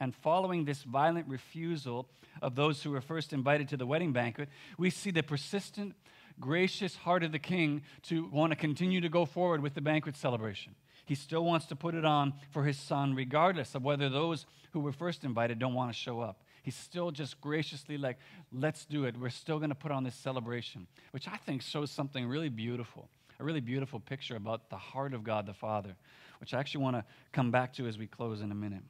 and 0.00 0.14
following 0.14 0.64
this 0.64 0.82
violent 0.82 1.28
refusal 1.28 2.08
of 2.40 2.54
those 2.54 2.82
who 2.82 2.90
were 2.90 3.00
first 3.00 3.32
invited 3.32 3.68
to 3.68 3.76
the 3.76 3.86
wedding 3.86 4.12
banquet, 4.12 4.48
we 4.78 4.90
see 4.90 5.10
the 5.10 5.22
persistent, 5.22 5.94
gracious 6.40 6.96
heart 6.96 7.22
of 7.22 7.32
the 7.32 7.38
king 7.38 7.82
to 8.02 8.26
want 8.28 8.50
to 8.50 8.56
continue 8.56 9.00
to 9.00 9.08
go 9.08 9.24
forward 9.24 9.62
with 9.62 9.74
the 9.74 9.80
banquet 9.80 10.16
celebration. 10.16 10.74
He 11.04 11.14
still 11.14 11.44
wants 11.44 11.66
to 11.66 11.76
put 11.76 11.94
it 11.94 12.04
on 12.04 12.32
for 12.50 12.64
his 12.64 12.78
son, 12.78 13.14
regardless 13.14 13.74
of 13.74 13.82
whether 13.82 14.08
those 14.08 14.46
who 14.72 14.80
were 14.80 14.92
first 14.92 15.24
invited 15.24 15.58
don't 15.58 15.74
want 15.74 15.92
to 15.92 15.98
show 15.98 16.20
up. 16.20 16.42
He's 16.62 16.76
still 16.76 17.10
just 17.10 17.40
graciously 17.40 17.98
like, 17.98 18.18
let's 18.52 18.84
do 18.84 19.04
it. 19.04 19.16
We're 19.18 19.30
still 19.30 19.58
going 19.58 19.70
to 19.70 19.74
put 19.74 19.90
on 19.90 20.04
this 20.04 20.14
celebration, 20.14 20.86
which 21.10 21.26
I 21.26 21.36
think 21.36 21.60
shows 21.60 21.90
something 21.90 22.26
really 22.26 22.48
beautiful, 22.48 23.08
a 23.40 23.44
really 23.44 23.60
beautiful 23.60 23.98
picture 23.98 24.36
about 24.36 24.70
the 24.70 24.76
heart 24.76 25.12
of 25.12 25.24
God 25.24 25.46
the 25.46 25.54
Father, 25.54 25.96
which 26.40 26.54
I 26.54 26.60
actually 26.60 26.84
want 26.84 26.96
to 26.96 27.04
come 27.32 27.50
back 27.50 27.72
to 27.74 27.86
as 27.88 27.98
we 27.98 28.06
close 28.06 28.40
in 28.40 28.52
a 28.52 28.54
minute. 28.54 28.82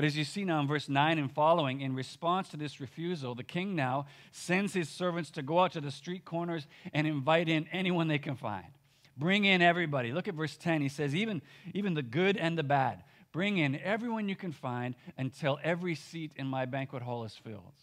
But 0.00 0.06
as 0.06 0.16
you 0.16 0.24
see 0.24 0.46
now 0.46 0.60
in 0.60 0.66
verse 0.66 0.88
9 0.88 1.18
and 1.18 1.30
following, 1.30 1.82
in 1.82 1.94
response 1.94 2.48
to 2.48 2.56
this 2.56 2.80
refusal, 2.80 3.34
the 3.34 3.44
king 3.44 3.76
now 3.76 4.06
sends 4.32 4.72
his 4.72 4.88
servants 4.88 5.30
to 5.32 5.42
go 5.42 5.60
out 5.60 5.72
to 5.72 5.80
the 5.82 5.90
street 5.90 6.24
corners 6.24 6.66
and 6.94 7.06
invite 7.06 7.50
in 7.50 7.68
anyone 7.70 8.08
they 8.08 8.18
can 8.18 8.34
find. 8.34 8.64
Bring 9.18 9.44
in 9.44 9.60
everybody. 9.60 10.12
Look 10.12 10.26
at 10.26 10.32
verse 10.32 10.56
10. 10.56 10.80
He 10.80 10.88
says, 10.88 11.14
even, 11.14 11.42
even 11.74 11.92
the 11.92 12.00
good 12.00 12.38
and 12.38 12.56
the 12.56 12.62
bad. 12.62 13.04
Bring 13.30 13.58
in 13.58 13.78
everyone 13.78 14.26
you 14.26 14.36
can 14.36 14.52
find 14.52 14.94
until 15.18 15.58
every 15.62 15.96
seat 15.96 16.32
in 16.34 16.46
my 16.46 16.64
banquet 16.64 17.02
hall 17.02 17.24
is 17.24 17.34
filled. 17.34 17.74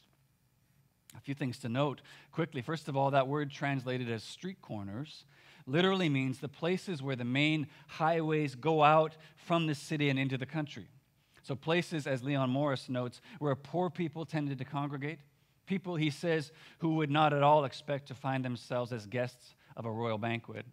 A 1.16 1.22
few 1.22 1.36
things 1.36 1.60
to 1.60 1.70
note 1.70 2.02
quickly. 2.32 2.64
First 2.64 2.88
of 2.88 2.98
all, 2.98 3.12
that 3.12 3.28
word 3.28 3.52
translated 3.52 4.10
as 4.10 4.24
street 4.24 4.60
corners 4.64 5.26
literally 5.68 6.10
means 6.10 6.40
the 6.40 6.50
places 6.50 7.04
where 7.04 7.16
the 7.16 7.24
main 7.24 7.68
highways 7.86 8.56
go 8.56 8.82
out 8.82 9.16
from 9.36 9.68
the 9.68 9.76
city 9.76 10.10
and 10.10 10.18
into 10.18 10.40
the 10.40 10.48
country. 10.48 10.88
So, 11.48 11.56
places, 11.56 12.08
as 12.08 12.24
Leon 12.24 12.50
Morris 12.50 12.90
notes, 12.90 13.22
where 13.40 13.56
poor 13.56 13.90
people 13.90 14.26
tended 14.26 14.58
to 14.58 14.66
congregate, 14.66 15.20
people, 15.66 15.96
he 15.96 16.10
says, 16.10 16.52
who 16.80 16.96
would 16.96 17.10
not 17.10 17.32
at 17.32 17.42
all 17.42 17.64
expect 17.64 18.10
to 18.10 18.14
find 18.14 18.44
themselves 18.44 18.92
as 18.92 19.06
guests 19.06 19.56
of 19.78 19.86
a 19.86 19.90
royal 19.90 20.18
banquet. 20.18 20.66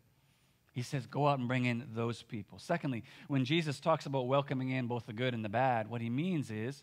He 0.72 0.82
says, 0.82 1.06
go 1.06 1.28
out 1.28 1.38
and 1.38 1.46
bring 1.46 1.64
in 1.66 1.86
those 1.94 2.24
people. 2.24 2.58
Secondly, 2.58 3.04
when 3.28 3.44
Jesus 3.44 3.78
talks 3.78 4.06
about 4.06 4.26
welcoming 4.26 4.70
in 4.70 4.88
both 4.88 5.06
the 5.06 5.12
good 5.12 5.32
and 5.32 5.44
the 5.44 5.48
bad, 5.48 5.88
what 5.88 6.00
he 6.00 6.10
means 6.10 6.50
is 6.50 6.82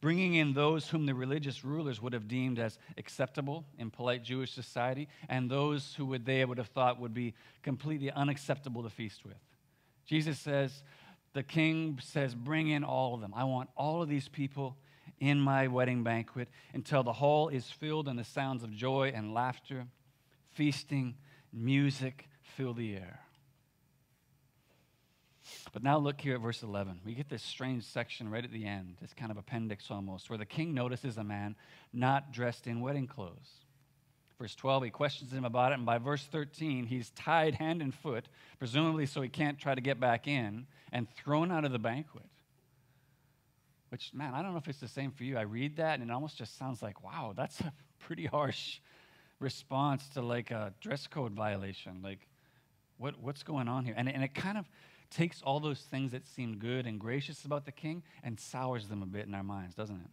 bringing 0.00 0.34
in 0.34 0.52
those 0.52 0.88
whom 0.88 1.06
the 1.06 1.14
religious 1.14 1.64
rulers 1.64 2.00
would 2.00 2.12
have 2.12 2.28
deemed 2.28 2.60
as 2.60 2.78
acceptable 2.96 3.64
in 3.76 3.90
polite 3.90 4.22
Jewish 4.22 4.52
society, 4.52 5.08
and 5.28 5.50
those 5.50 5.96
who 5.96 6.06
would, 6.06 6.24
they 6.24 6.44
would 6.44 6.58
have 6.58 6.68
thought 6.68 7.00
would 7.00 7.12
be 7.12 7.34
completely 7.64 8.12
unacceptable 8.12 8.84
to 8.84 8.88
feast 8.88 9.24
with. 9.24 9.34
Jesus 10.06 10.38
says, 10.38 10.84
the 11.34 11.42
king 11.42 11.98
says, 12.02 12.34
Bring 12.34 12.68
in 12.68 12.84
all 12.84 13.14
of 13.14 13.20
them. 13.20 13.32
I 13.34 13.44
want 13.44 13.70
all 13.76 14.02
of 14.02 14.08
these 14.08 14.28
people 14.28 14.76
in 15.20 15.40
my 15.40 15.68
wedding 15.68 16.02
banquet 16.02 16.48
until 16.74 17.02
the 17.02 17.12
hall 17.12 17.48
is 17.48 17.70
filled 17.70 18.08
and 18.08 18.18
the 18.18 18.24
sounds 18.24 18.62
of 18.62 18.72
joy 18.72 19.12
and 19.14 19.32
laughter, 19.32 19.86
feasting, 20.50 21.14
music 21.52 22.28
fill 22.42 22.74
the 22.74 22.96
air. 22.96 23.20
But 25.72 25.82
now 25.82 25.98
look 25.98 26.20
here 26.20 26.34
at 26.34 26.40
verse 26.40 26.62
11. 26.62 27.00
We 27.04 27.14
get 27.14 27.28
this 27.28 27.42
strange 27.42 27.84
section 27.84 28.30
right 28.30 28.44
at 28.44 28.52
the 28.52 28.64
end, 28.64 28.96
this 29.00 29.14
kind 29.14 29.30
of 29.30 29.36
appendix 29.36 29.90
almost, 29.90 30.28
where 30.28 30.38
the 30.38 30.46
king 30.46 30.74
notices 30.74 31.16
a 31.16 31.24
man 31.24 31.56
not 31.92 32.32
dressed 32.32 32.66
in 32.66 32.80
wedding 32.80 33.06
clothes. 33.06 33.61
Verse 34.38 34.54
12, 34.54 34.84
he 34.84 34.90
questions 34.90 35.32
him 35.32 35.44
about 35.44 35.72
it, 35.72 35.76
and 35.76 35.86
by 35.86 35.98
verse 35.98 36.24
13, 36.24 36.86
he's 36.86 37.10
tied 37.10 37.54
hand 37.54 37.80
and 37.80 37.94
foot, 37.94 38.28
presumably 38.58 39.06
so 39.06 39.20
he 39.20 39.28
can't 39.28 39.58
try 39.58 39.74
to 39.74 39.80
get 39.80 40.00
back 40.00 40.26
in, 40.26 40.66
and 40.90 41.08
thrown 41.10 41.52
out 41.52 41.64
of 41.64 41.72
the 41.72 41.78
banquet. 41.78 42.24
Which, 43.90 44.14
man, 44.14 44.32
I 44.32 44.40
don't 44.40 44.52
know 44.52 44.58
if 44.58 44.68
it's 44.68 44.80
the 44.80 44.88
same 44.88 45.10
for 45.10 45.22
you. 45.22 45.36
I 45.36 45.42
read 45.42 45.76
that 45.76 46.00
and 46.00 46.08
it 46.08 46.12
almost 46.12 46.38
just 46.38 46.56
sounds 46.56 46.80
like, 46.80 47.04
wow, 47.04 47.34
that's 47.36 47.60
a 47.60 47.72
pretty 47.98 48.24
harsh 48.24 48.80
response 49.38 50.08
to 50.14 50.22
like 50.22 50.50
a 50.50 50.72
dress 50.80 51.06
code 51.06 51.32
violation. 51.32 52.00
Like, 52.02 52.26
what, 52.96 53.20
what's 53.20 53.42
going 53.42 53.68
on 53.68 53.84
here? 53.84 53.92
And, 53.94 54.08
and 54.08 54.24
it 54.24 54.34
kind 54.34 54.56
of 54.56 54.66
takes 55.10 55.42
all 55.42 55.60
those 55.60 55.80
things 55.80 56.12
that 56.12 56.26
seem 56.26 56.56
good 56.56 56.86
and 56.86 56.98
gracious 56.98 57.44
about 57.44 57.66
the 57.66 57.72
king 57.72 58.02
and 58.22 58.40
sours 58.40 58.88
them 58.88 59.02
a 59.02 59.06
bit 59.06 59.26
in 59.26 59.34
our 59.34 59.42
minds, 59.42 59.74
doesn't 59.74 59.96
it? 59.96 60.10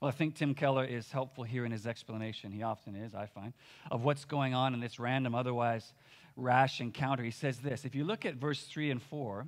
Well, 0.00 0.08
I 0.08 0.12
think 0.12 0.34
Tim 0.34 0.54
Keller 0.54 0.84
is 0.84 1.12
helpful 1.12 1.44
here 1.44 1.66
in 1.66 1.72
his 1.72 1.86
explanation. 1.86 2.52
He 2.52 2.62
often 2.62 2.94
is, 2.96 3.14
I 3.14 3.26
find, 3.26 3.52
of 3.90 4.02
what's 4.02 4.24
going 4.24 4.54
on 4.54 4.72
in 4.72 4.80
this 4.80 4.98
random, 4.98 5.34
otherwise 5.34 5.92
rash 6.36 6.80
encounter. 6.80 7.22
He 7.22 7.30
says 7.30 7.58
this 7.58 7.84
If 7.84 7.94
you 7.94 8.04
look 8.04 8.24
at 8.24 8.36
verse 8.36 8.62
3 8.62 8.90
and 8.90 9.02
4, 9.02 9.46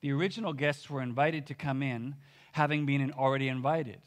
the 0.00 0.12
original 0.12 0.54
guests 0.54 0.88
were 0.88 1.02
invited 1.02 1.46
to 1.48 1.54
come 1.54 1.82
in, 1.82 2.14
having 2.52 2.86
been 2.86 3.12
already 3.12 3.48
invited. 3.48 4.00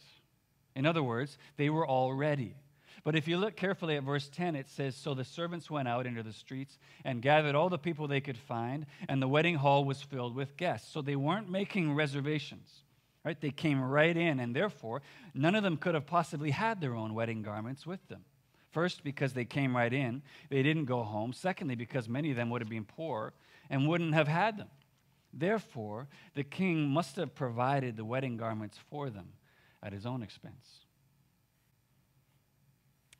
In 0.75 0.85
other 0.87 1.03
words, 1.03 1.37
they 1.55 1.69
were 1.69 1.85
all 1.85 2.13
ready. 2.13 2.55
But 3.03 3.15
if 3.15 3.27
you 3.27 3.37
look 3.37 3.55
carefully 3.55 3.95
at 3.95 4.03
verse 4.03 4.27
10, 4.29 4.55
it 4.55 4.67
says 4.67 4.95
So 4.95 5.13
the 5.13 5.23
servants 5.23 5.69
went 5.69 5.87
out 5.87 6.07
into 6.07 6.23
the 6.23 6.33
streets 6.33 6.79
and 7.03 7.21
gathered 7.21 7.53
all 7.53 7.69
the 7.69 7.77
people 7.77 8.07
they 8.07 8.21
could 8.21 8.37
find, 8.39 8.87
and 9.07 9.21
the 9.21 9.27
wedding 9.27 9.55
hall 9.55 9.85
was 9.85 10.01
filled 10.01 10.35
with 10.35 10.57
guests. 10.57 10.91
So 10.91 11.03
they 11.03 11.15
weren't 11.15 11.49
making 11.49 11.93
reservations. 11.93 12.84
Right? 13.25 13.39
They 13.41 13.51
came 13.51 13.81
right 13.81 14.15
in, 14.15 14.39
and 14.39 14.55
therefore, 14.55 15.01
none 15.33 15.55
of 15.55 15.63
them 15.63 15.77
could 15.77 15.95
have 15.95 16.05
possibly 16.05 16.51
had 16.51 16.79
their 16.79 16.95
own 16.95 17.15
wedding 17.15 17.41
garments 17.41 17.85
with 17.85 18.07
them. 18.07 18.23
First, 18.69 19.03
because 19.03 19.33
they 19.33 19.45
came 19.45 19.75
right 19.75 19.91
in, 19.91 20.21
they 20.49 20.61
didn't 20.61 20.85
go 20.85 21.01
home. 21.01 21.33
Secondly, 21.33 21.75
because 21.75 22.07
many 22.07 22.29
of 22.29 22.37
them 22.37 22.51
would 22.51 22.61
have 22.61 22.69
been 22.69 22.85
poor 22.85 23.33
and 23.69 23.87
wouldn't 23.87 24.13
have 24.13 24.27
had 24.27 24.57
them. 24.57 24.67
Therefore, 25.33 26.07
the 26.35 26.43
king 26.43 26.87
must 26.87 27.15
have 27.15 27.33
provided 27.33 27.97
the 27.97 28.05
wedding 28.05 28.37
garments 28.37 28.77
for 28.89 29.09
them 29.09 29.29
at 29.81 29.91
his 29.91 30.05
own 30.05 30.21
expense. 30.21 30.85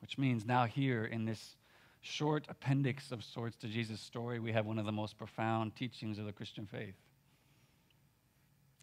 Which 0.02 0.18
means 0.18 0.46
now, 0.46 0.66
here 0.66 1.06
in 1.06 1.26
this 1.26 1.56
short 2.02 2.46
appendix 2.48 3.12
of 3.12 3.24
sorts 3.24 3.56
to 3.58 3.68
Jesus' 3.68 4.02
story, 4.02 4.40
we 4.40 4.52
have 4.52 4.66
one 4.66 4.78
of 4.78 4.86
the 4.86 4.92
most 4.92 5.18
profound 5.18 5.76
teachings 5.76 6.20
of 6.20 6.26
the 6.26 6.32
Christian 6.32 6.68
faith. 6.68 6.96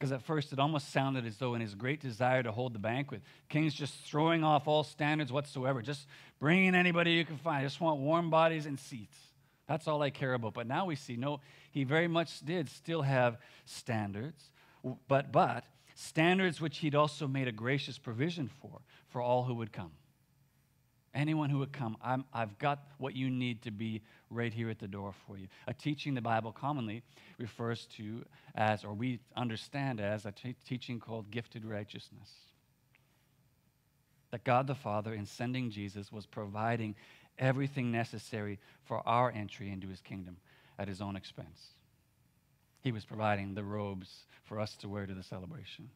Because 0.02 0.10
at 0.10 0.22
first 0.22 0.52
it 0.52 0.58
almost 0.58 0.90
sounded 0.90 1.24
as 1.26 1.36
though, 1.36 1.54
in 1.54 1.60
his 1.60 1.76
great 1.76 2.00
desire 2.00 2.42
to 2.42 2.50
hold 2.50 2.72
the 2.72 2.80
banquet, 2.80 3.22
King's 3.48 3.72
just 3.72 3.94
throwing 4.04 4.42
off 4.42 4.66
all 4.66 4.82
standards 4.82 5.30
whatsoever, 5.30 5.80
just 5.80 6.08
bringing 6.40 6.74
anybody 6.74 7.12
you 7.12 7.24
can 7.24 7.36
find. 7.36 7.58
I 7.58 7.62
just 7.62 7.80
want 7.80 8.00
warm 8.00 8.28
bodies 8.28 8.66
and 8.66 8.80
seats. 8.80 9.16
That's 9.68 9.86
all 9.86 10.02
I 10.02 10.10
care 10.10 10.34
about. 10.34 10.54
But 10.54 10.66
now 10.66 10.86
we 10.86 10.96
see, 10.96 11.14
no, 11.14 11.38
he 11.70 11.84
very 11.84 12.08
much 12.08 12.40
did 12.40 12.68
still 12.68 13.02
have 13.02 13.36
standards, 13.64 14.42
but, 15.06 15.30
but 15.30 15.62
standards 15.94 16.60
which 16.60 16.78
he'd 16.78 16.96
also 16.96 17.28
made 17.28 17.46
a 17.46 17.52
gracious 17.52 17.96
provision 17.96 18.50
for, 18.60 18.80
for 19.06 19.22
all 19.22 19.44
who 19.44 19.54
would 19.54 19.72
come. 19.72 19.92
Anyone 21.14 21.48
who 21.48 21.58
would 21.58 21.72
come, 21.72 21.96
i 22.02 22.18
have 22.34 22.58
got 22.58 22.88
what 22.98 23.14
you 23.14 23.30
need 23.30 23.62
to 23.62 23.70
be 23.70 24.02
right 24.32 24.52
here 24.52 24.70
at 24.70 24.78
the 24.78 24.88
door 24.88 25.12
for 25.26 25.36
you. 25.36 25.48
A 25.66 25.74
teaching 25.74 26.14
the 26.14 26.20
Bible 26.20 26.52
commonly 26.52 27.02
refers 27.38 27.86
to 27.96 28.24
as, 28.54 28.84
or 28.84 28.94
we 28.94 29.20
understand 29.36 30.00
as, 30.00 30.26
a 30.26 30.32
t- 30.32 30.56
teaching 30.66 30.98
called 30.98 31.30
gifted 31.30 31.64
righteousness. 31.64 32.30
That 34.30 34.44
God 34.44 34.66
the 34.66 34.74
Father, 34.74 35.12
in 35.12 35.26
sending 35.26 35.70
Jesus, 35.70 36.10
was 36.10 36.26
providing 36.26 36.94
everything 37.38 37.90
necessary 37.92 38.58
for 38.84 39.06
our 39.06 39.30
entry 39.30 39.70
into 39.70 39.88
his 39.88 40.00
kingdom 40.00 40.36
at 40.78 40.88
his 40.88 41.00
own 41.00 41.16
expense. 41.16 41.74
He 42.82 42.92
was 42.92 43.04
providing 43.04 43.54
the 43.54 43.64
robes 43.64 44.24
for 44.44 44.58
us 44.58 44.74
to 44.76 44.88
wear 44.88 45.06
to 45.06 45.14
the 45.14 45.22
celebration. 45.22 45.90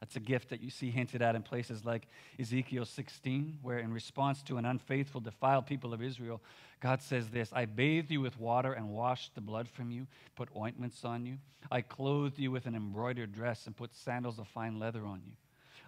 That's 0.00 0.16
a 0.16 0.20
gift 0.20 0.50
that 0.50 0.60
you 0.60 0.70
see 0.70 0.90
hinted 0.90 1.22
at 1.22 1.34
in 1.34 1.42
places 1.42 1.84
like 1.84 2.06
Ezekiel 2.38 2.84
16, 2.84 3.58
where 3.62 3.78
in 3.78 3.92
response 3.92 4.42
to 4.44 4.56
an 4.56 4.64
unfaithful, 4.64 5.20
defiled 5.20 5.66
people 5.66 5.92
of 5.92 6.02
Israel, 6.02 6.40
God 6.80 7.02
says 7.02 7.30
this 7.30 7.52
I 7.52 7.64
bathed 7.64 8.10
you 8.10 8.20
with 8.20 8.38
water 8.38 8.72
and 8.72 8.90
washed 8.90 9.34
the 9.34 9.40
blood 9.40 9.68
from 9.68 9.90
you, 9.90 10.06
put 10.36 10.48
ointments 10.56 11.04
on 11.04 11.26
you. 11.26 11.38
I 11.70 11.80
clothed 11.80 12.38
you 12.38 12.50
with 12.50 12.66
an 12.66 12.74
embroidered 12.74 13.32
dress 13.32 13.66
and 13.66 13.76
put 13.76 13.94
sandals 13.94 14.38
of 14.38 14.46
fine 14.48 14.78
leather 14.78 15.04
on 15.04 15.22
you. 15.26 15.32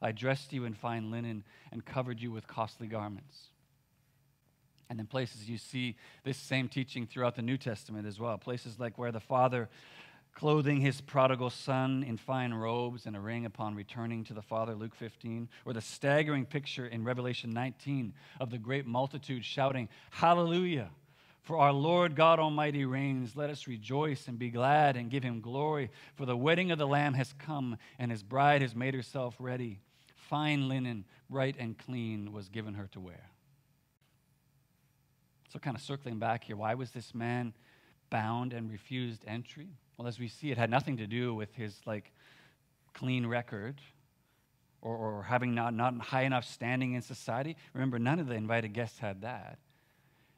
I 0.02 0.12
dressed 0.12 0.52
you 0.52 0.64
in 0.64 0.74
fine 0.74 1.10
linen 1.10 1.44
and 1.70 1.84
covered 1.84 2.20
you 2.20 2.30
with 2.30 2.46
costly 2.46 2.86
garments. 2.86 3.48
And 4.88 4.98
in 4.98 5.06
places 5.06 5.48
you 5.48 5.56
see 5.56 5.96
this 6.24 6.36
same 6.36 6.68
teaching 6.68 7.06
throughout 7.06 7.36
the 7.36 7.42
New 7.42 7.56
Testament 7.56 8.08
as 8.08 8.18
well. 8.18 8.36
Places 8.38 8.80
like 8.80 8.98
where 8.98 9.12
the 9.12 9.20
Father 9.20 9.68
clothing 10.34 10.80
his 10.80 11.00
prodigal 11.00 11.50
son 11.50 12.02
in 12.02 12.16
fine 12.16 12.54
robes 12.54 13.06
and 13.06 13.16
a 13.16 13.20
ring 13.20 13.44
upon 13.44 13.74
returning 13.74 14.24
to 14.24 14.34
the 14.34 14.42
Father, 14.42 14.74
Luke 14.74 14.94
15, 14.94 15.48
or 15.64 15.72
the 15.72 15.80
staggering 15.80 16.46
picture 16.46 16.86
in 16.86 17.04
Revelation 17.04 17.52
19 17.52 18.14
of 18.40 18.50
the 18.50 18.58
great 18.58 18.86
multitude 18.86 19.44
shouting, 19.44 19.88
Hallelujah! 20.10 20.90
For 21.42 21.56
our 21.58 21.72
Lord 21.72 22.14
God 22.14 22.38
Almighty 22.38 22.84
reigns. 22.84 23.34
Let 23.34 23.50
us 23.50 23.66
rejoice 23.66 24.28
and 24.28 24.38
be 24.38 24.50
glad 24.50 24.96
and 24.96 25.10
give 25.10 25.24
him 25.24 25.40
glory. 25.40 25.90
For 26.14 26.26
the 26.26 26.36
wedding 26.36 26.70
of 26.70 26.78
the 26.78 26.86
Lamb 26.86 27.14
has 27.14 27.32
come, 27.38 27.76
and 27.98 28.10
his 28.10 28.22
bride 28.22 28.62
has 28.62 28.74
made 28.74 28.94
herself 28.94 29.34
ready. 29.38 29.80
Fine 30.14 30.68
linen, 30.68 31.06
bright 31.28 31.56
and 31.58 31.76
clean, 31.76 32.32
was 32.32 32.48
given 32.48 32.74
her 32.74 32.86
to 32.92 33.00
wear. 33.00 33.30
So, 35.48 35.58
kind 35.58 35.76
of 35.76 35.82
circling 35.82 36.18
back 36.18 36.44
here, 36.44 36.56
why 36.56 36.74
was 36.74 36.92
this 36.92 37.14
man 37.14 37.52
bound 38.10 38.52
and 38.52 38.70
refused 38.70 39.24
entry? 39.26 39.70
Well, 40.00 40.08
as 40.08 40.18
we 40.18 40.28
see, 40.28 40.50
it 40.50 40.56
had 40.56 40.70
nothing 40.70 40.96
to 40.96 41.06
do 41.06 41.34
with 41.34 41.54
his 41.54 41.78
like 41.84 42.10
clean 42.94 43.26
record 43.26 43.82
or, 44.80 44.96
or 44.96 45.22
having 45.24 45.54
not, 45.54 45.74
not 45.74 46.00
high 46.00 46.22
enough 46.22 46.46
standing 46.46 46.94
in 46.94 47.02
society. 47.02 47.54
Remember, 47.74 47.98
none 47.98 48.18
of 48.18 48.26
the 48.26 48.32
invited 48.32 48.72
guests 48.72 48.98
had 48.98 49.20
that. 49.20 49.58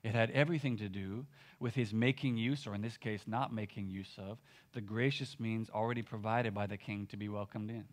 It 0.02 0.16
had 0.16 0.32
everything 0.32 0.78
to 0.78 0.88
do 0.88 1.26
with 1.60 1.76
his 1.76 1.94
making 1.94 2.38
use, 2.38 2.66
or 2.66 2.74
in 2.74 2.82
this 2.82 2.96
case, 2.96 3.20
not 3.28 3.52
making 3.52 3.88
use 3.88 4.16
of, 4.18 4.38
the 4.72 4.80
gracious 4.80 5.38
means 5.38 5.70
already 5.70 6.02
provided 6.02 6.52
by 6.52 6.66
the 6.66 6.76
king 6.76 7.06
to 7.12 7.16
be 7.16 7.28
welcomed 7.28 7.70
in. 7.70 7.84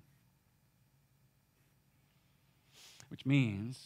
Which 3.09 3.27
means 3.27 3.77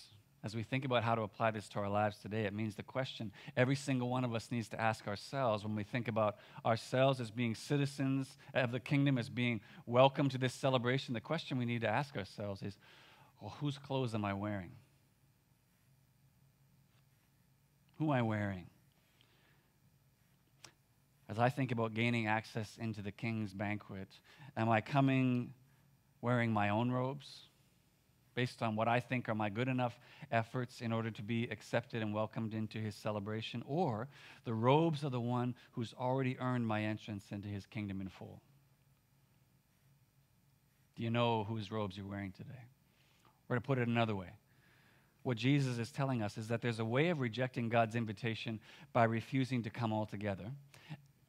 as 0.43 0.55
we 0.55 0.63
think 0.63 0.83
about 0.83 1.03
how 1.03 1.15
to 1.15 1.21
apply 1.21 1.51
this 1.51 1.69
to 1.69 1.79
our 1.79 1.89
lives 1.89 2.17
today, 2.17 2.43
it 2.43 2.53
means 2.53 2.75
the 2.75 2.83
question 2.83 3.31
every 3.55 3.75
single 3.75 4.09
one 4.09 4.25
of 4.25 4.35
us 4.35 4.51
needs 4.51 4.67
to 4.69 4.79
ask 4.79 5.07
ourselves 5.07 5.63
when 5.63 5.75
we 5.75 5.83
think 5.83 6.09
about 6.09 6.35
ourselves 6.65 7.21
as 7.21 7.31
being 7.31 7.55
citizens 7.55 8.37
of 8.53 8.71
the 8.71 8.79
kingdom, 8.79 9.17
as 9.17 9.29
being 9.29 9.61
welcome 9.85 10.27
to 10.29 10.37
this 10.37 10.53
celebration, 10.53 11.13
the 11.13 11.21
question 11.21 11.57
we 11.57 11.65
need 11.65 11.81
to 11.81 11.89
ask 11.89 12.17
ourselves 12.17 12.61
is 12.61 12.77
well, 13.39 13.55
whose 13.59 13.77
clothes 13.77 14.13
am 14.13 14.25
I 14.25 14.33
wearing? 14.33 14.71
Who 17.99 18.05
am 18.05 18.11
I 18.11 18.21
wearing? 18.21 18.67
As 21.29 21.39
I 21.39 21.49
think 21.49 21.71
about 21.71 21.93
gaining 21.93 22.27
access 22.27 22.77
into 22.79 23.01
the 23.01 23.11
king's 23.11 23.53
banquet, 23.53 24.09
am 24.57 24.69
I 24.69 24.81
coming 24.81 25.53
wearing 26.21 26.51
my 26.51 26.69
own 26.69 26.91
robes? 26.91 27.47
Based 28.35 28.61
on 28.61 28.75
what 28.75 28.87
I 28.87 28.99
think 28.99 29.29
are 29.29 29.35
my 29.35 29.49
good 29.49 29.67
enough 29.67 29.99
efforts 30.31 30.81
in 30.81 30.91
order 30.91 31.11
to 31.11 31.21
be 31.21 31.43
accepted 31.45 32.01
and 32.01 32.13
welcomed 32.13 32.53
into 32.53 32.79
his 32.79 32.95
celebration, 32.95 33.63
or 33.65 34.07
the 34.45 34.53
robes 34.53 35.03
of 35.03 35.11
the 35.11 35.19
one 35.21 35.55
who's 35.71 35.93
already 35.99 36.37
earned 36.39 36.67
my 36.67 36.83
entrance 36.83 37.25
into 37.31 37.47
his 37.47 37.65
kingdom 37.65 38.01
in 38.01 38.09
full. 38.09 38.41
Do 40.95 41.03
you 41.03 41.09
know 41.09 41.43
whose 41.43 41.71
robes 41.71 41.97
you're 41.97 42.05
wearing 42.05 42.31
today? 42.31 42.67
Or 43.49 43.55
to 43.55 43.61
put 43.61 43.77
it 43.77 43.87
another 43.87 44.15
way, 44.15 44.29
what 45.23 45.37
Jesus 45.37 45.77
is 45.77 45.91
telling 45.91 46.21
us 46.21 46.37
is 46.37 46.47
that 46.49 46.61
there's 46.61 46.79
a 46.79 46.85
way 46.85 47.09
of 47.09 47.19
rejecting 47.19 47.69
God's 47.69 47.95
invitation 47.95 48.59
by 48.91 49.05
refusing 49.05 49.63
to 49.63 49.69
come 49.69 49.93
altogether. 49.93 50.51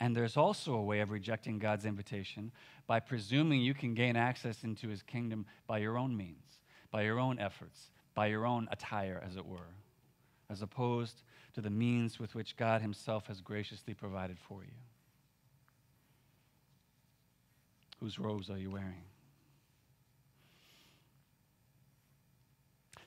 And 0.01 0.15
there's 0.15 0.37
also 0.37 0.75
a 0.75 0.83
way 0.83 1.01
of 1.01 1.11
rejecting 1.11 1.59
God's 1.59 1.87
invitation 1.87 2.53
by 2.87 3.01
presuming 3.01 3.61
you 3.61 3.73
can 3.73 3.95
gain 3.95 4.17
access 4.17 4.65
into 4.65 4.89
his 4.89 5.03
kingdom 5.03 5.47
by 5.67 5.79
your 5.79 5.97
own 5.97 6.17
means 6.17 6.64
by 6.95 7.03
your 7.03 7.19
own 7.19 7.41
efforts, 7.41 7.91
by 8.15 8.27
your 8.27 8.47
own 8.47 8.69
attire, 8.71 9.21
as 9.27 9.35
it 9.35 9.45
were, 9.45 9.75
as 10.49 10.63
opposed 10.63 11.25
to 11.53 11.61
the 11.61 11.69
means 11.69 12.21
with 12.21 12.37
which 12.37 12.57
God 12.57 12.81
Himself 12.83 13.27
has 13.27 13.41
graciously 13.41 13.95
provided 13.95 14.39
for 14.39 14.63
you. 14.63 14.71
Whose 17.99 18.17
robes 18.17 18.49
are 18.49 18.59
you 18.59 18.71
wearing? 18.71 19.03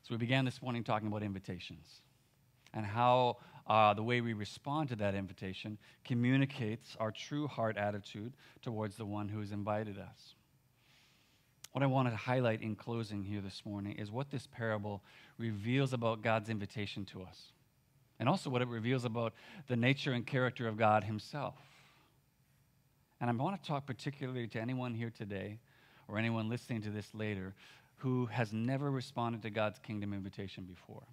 So, 0.03 0.09
we 0.09 0.17
began 0.17 0.43
this 0.43 0.61
morning 0.61 0.83
talking 0.83 1.07
about 1.07 1.23
invitations 1.23 2.01
and 2.73 2.85
how 2.85 3.37
uh, 3.67 3.93
the 3.93 4.03
way 4.03 4.19
we 4.19 4.33
respond 4.33 4.89
to 4.89 4.97
that 4.97 5.15
invitation 5.15 5.77
communicates 6.03 6.97
our 6.99 7.11
true 7.11 7.47
heart 7.47 7.77
attitude 7.77 8.33
towards 8.61 8.97
the 8.97 9.05
one 9.05 9.29
who 9.29 9.39
has 9.39 9.53
invited 9.53 9.97
us. 9.97 10.35
What 11.77 11.83
I 11.83 11.85
wanted 11.85 12.09
to 12.09 12.17
highlight 12.17 12.63
in 12.63 12.75
closing 12.75 13.23
here 13.23 13.39
this 13.39 13.61
morning 13.63 13.99
is 13.99 14.09
what 14.09 14.31
this 14.31 14.47
parable 14.47 15.03
reveals 15.37 15.93
about 15.93 16.23
God's 16.23 16.49
invitation 16.49 17.05
to 17.05 17.21
us, 17.21 17.51
and 18.19 18.27
also 18.27 18.49
what 18.49 18.63
it 18.63 18.67
reveals 18.67 19.05
about 19.05 19.35
the 19.67 19.75
nature 19.75 20.13
and 20.13 20.25
character 20.25 20.67
of 20.67 20.75
God 20.75 21.03
Himself. 21.03 21.53
And 23.21 23.29
I 23.29 23.33
want 23.33 23.61
to 23.61 23.67
talk 23.67 23.85
particularly 23.85 24.47
to 24.47 24.59
anyone 24.59 24.95
here 24.95 25.11
today, 25.15 25.59
or 26.07 26.17
anyone 26.17 26.49
listening 26.49 26.81
to 26.81 26.89
this 26.89 27.13
later 27.13 27.53
who 27.97 28.25
has 28.25 28.51
never 28.51 28.89
responded 28.89 29.43
to 29.43 29.51
God's 29.51 29.77
kingdom 29.77 30.13
invitation 30.13 30.63
before. 30.63 31.03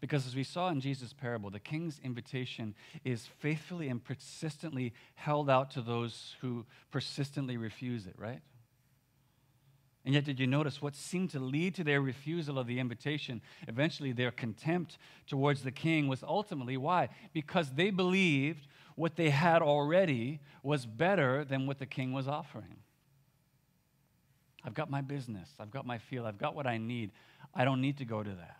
Because 0.00 0.26
as 0.26 0.34
we 0.34 0.42
saw 0.42 0.70
in 0.70 0.80
Jesus' 0.80 1.12
parable, 1.12 1.50
the 1.50 1.60
king's 1.60 2.00
invitation 2.02 2.74
is 3.04 3.28
faithfully 3.40 3.88
and 3.88 4.02
persistently 4.02 4.94
held 5.16 5.50
out 5.50 5.70
to 5.72 5.82
those 5.82 6.34
who 6.40 6.64
persistently 6.90 7.58
refuse 7.58 8.06
it, 8.06 8.14
right? 8.16 8.40
And 10.04 10.14
yet, 10.14 10.24
did 10.24 10.38
you 10.38 10.46
notice 10.46 10.82
what 10.82 10.94
seemed 10.94 11.30
to 11.30 11.40
lead 11.40 11.74
to 11.76 11.84
their 11.84 12.00
refusal 12.00 12.58
of 12.58 12.66
the 12.66 12.78
invitation, 12.78 13.40
eventually 13.66 14.12
their 14.12 14.30
contempt 14.30 14.98
towards 15.26 15.62
the 15.62 15.70
king, 15.70 16.08
was 16.08 16.22
ultimately 16.22 16.76
why? 16.76 17.08
Because 17.32 17.70
they 17.70 17.88
believed 17.90 18.66
what 18.96 19.16
they 19.16 19.30
had 19.30 19.62
already 19.62 20.40
was 20.62 20.84
better 20.84 21.44
than 21.44 21.66
what 21.66 21.78
the 21.78 21.86
king 21.86 22.12
was 22.12 22.28
offering. 22.28 22.76
I've 24.62 24.74
got 24.74 24.90
my 24.90 25.00
business, 25.00 25.48
I've 25.58 25.70
got 25.70 25.86
my 25.86 25.98
field, 25.98 26.26
I've 26.26 26.38
got 26.38 26.54
what 26.54 26.66
I 26.66 26.78
need. 26.78 27.10
I 27.54 27.64
don't 27.64 27.80
need 27.80 27.98
to 27.98 28.04
go 28.04 28.22
to 28.22 28.30
that. 28.30 28.56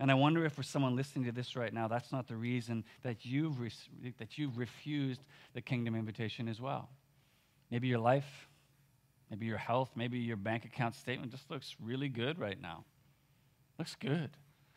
And 0.00 0.10
I 0.10 0.14
wonder 0.14 0.44
if 0.44 0.52
for 0.52 0.62
someone 0.62 0.94
listening 0.94 1.24
to 1.24 1.32
this 1.32 1.56
right 1.56 1.72
now, 1.72 1.88
that's 1.88 2.12
not 2.12 2.28
the 2.28 2.36
reason 2.36 2.84
that 3.02 3.24
you've, 3.24 3.60
re- 3.60 4.14
that 4.18 4.38
you've 4.38 4.58
refused 4.58 5.22
the 5.54 5.60
kingdom 5.60 5.94
invitation 5.94 6.48
as 6.48 6.60
well. 6.60 6.88
Maybe 7.70 7.88
your 7.88 7.98
life, 7.98 8.47
maybe 9.30 9.46
your 9.46 9.58
health, 9.58 9.90
maybe 9.94 10.18
your 10.18 10.36
bank 10.36 10.64
account 10.64 10.94
statement 10.94 11.30
just 11.30 11.50
looks 11.50 11.76
really 11.82 12.08
good 12.08 12.38
right 12.38 12.60
now. 12.60 12.84
Looks 13.78 13.96
good. 13.96 14.30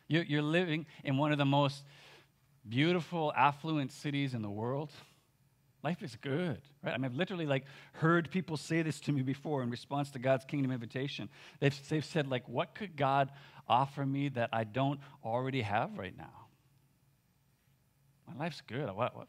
You're, 0.08 0.24
you're 0.24 0.42
living 0.42 0.86
in 1.04 1.16
one 1.16 1.32
of 1.32 1.38
the 1.38 1.44
most 1.44 1.84
beautiful, 2.68 3.32
affluent 3.36 3.92
cities 3.92 4.34
in 4.34 4.42
the 4.42 4.50
world. 4.50 4.90
Life 5.82 6.02
is 6.02 6.16
good, 6.20 6.60
right? 6.84 6.94
I 6.94 6.96
mean, 6.96 7.06
I've 7.06 7.16
literally 7.16 7.46
like 7.46 7.64
heard 7.94 8.30
people 8.30 8.56
say 8.56 8.82
this 8.82 9.00
to 9.00 9.12
me 9.12 9.22
before 9.22 9.62
in 9.62 9.70
response 9.70 10.10
to 10.12 10.20
God's 10.20 10.44
kingdom 10.44 10.70
invitation. 10.70 11.28
They've, 11.58 11.76
they've 11.88 12.04
said, 12.04 12.28
like, 12.28 12.48
what 12.48 12.74
could 12.74 12.96
God 12.96 13.32
offer 13.68 14.06
me 14.06 14.28
that 14.30 14.50
I 14.52 14.64
don't 14.64 15.00
already 15.24 15.62
have 15.62 15.98
right 15.98 16.16
now? 16.16 16.46
My 18.28 18.44
life's 18.44 18.60
good. 18.60 18.88
What, 18.94 19.16
what, 19.16 19.28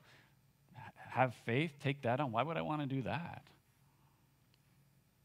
have 1.09 1.33
faith, 1.45 1.71
take 1.81 2.01
that 2.03 2.19
on. 2.19 2.31
Why 2.31 2.43
would 2.43 2.57
I 2.57 2.61
want 2.61 2.81
to 2.81 2.87
do 2.87 3.03
that? 3.03 3.43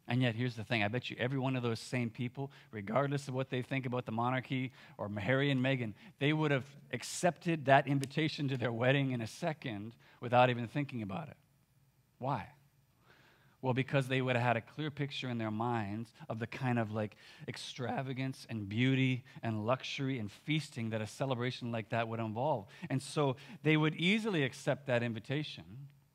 And 0.08 0.22
yet, 0.22 0.34
here's 0.34 0.56
the 0.56 0.64
thing 0.64 0.82
I 0.82 0.88
bet 0.88 1.10
you 1.10 1.16
every 1.18 1.38
one 1.38 1.54
of 1.54 1.62
those 1.62 1.78
same 1.78 2.08
people, 2.08 2.50
regardless 2.72 3.28
of 3.28 3.34
what 3.34 3.50
they 3.50 3.60
think 3.60 3.84
about 3.84 4.06
the 4.06 4.12
monarchy 4.12 4.72
or 4.96 5.10
Harry 5.18 5.50
and 5.50 5.62
Meghan, 5.62 5.92
they 6.18 6.32
would 6.32 6.50
have 6.50 6.64
accepted 6.92 7.66
that 7.66 7.86
invitation 7.86 8.48
to 8.48 8.56
their 8.56 8.72
wedding 8.72 9.12
in 9.12 9.20
a 9.20 9.26
second 9.26 9.92
without 10.20 10.48
even 10.48 10.66
thinking 10.66 11.02
about 11.02 11.28
it. 11.28 11.36
Why? 12.18 12.48
Well, 13.60 13.74
because 13.74 14.08
they 14.08 14.22
would 14.22 14.36
have 14.36 14.44
had 14.44 14.56
a 14.56 14.60
clear 14.60 14.90
picture 14.90 15.28
in 15.28 15.36
their 15.36 15.50
minds 15.50 16.10
of 16.28 16.38
the 16.38 16.46
kind 16.46 16.78
of 16.78 16.92
like 16.92 17.16
extravagance 17.46 18.46
and 18.48 18.68
beauty 18.68 19.24
and 19.42 19.66
luxury 19.66 20.18
and 20.18 20.30
feasting 20.30 20.90
that 20.90 21.02
a 21.02 21.06
celebration 21.06 21.70
like 21.70 21.90
that 21.90 22.08
would 22.08 22.20
involve. 22.20 22.66
And 22.88 23.02
so 23.02 23.36
they 23.64 23.76
would 23.76 23.96
easily 23.96 24.44
accept 24.44 24.86
that 24.86 25.02
invitation, 25.02 25.64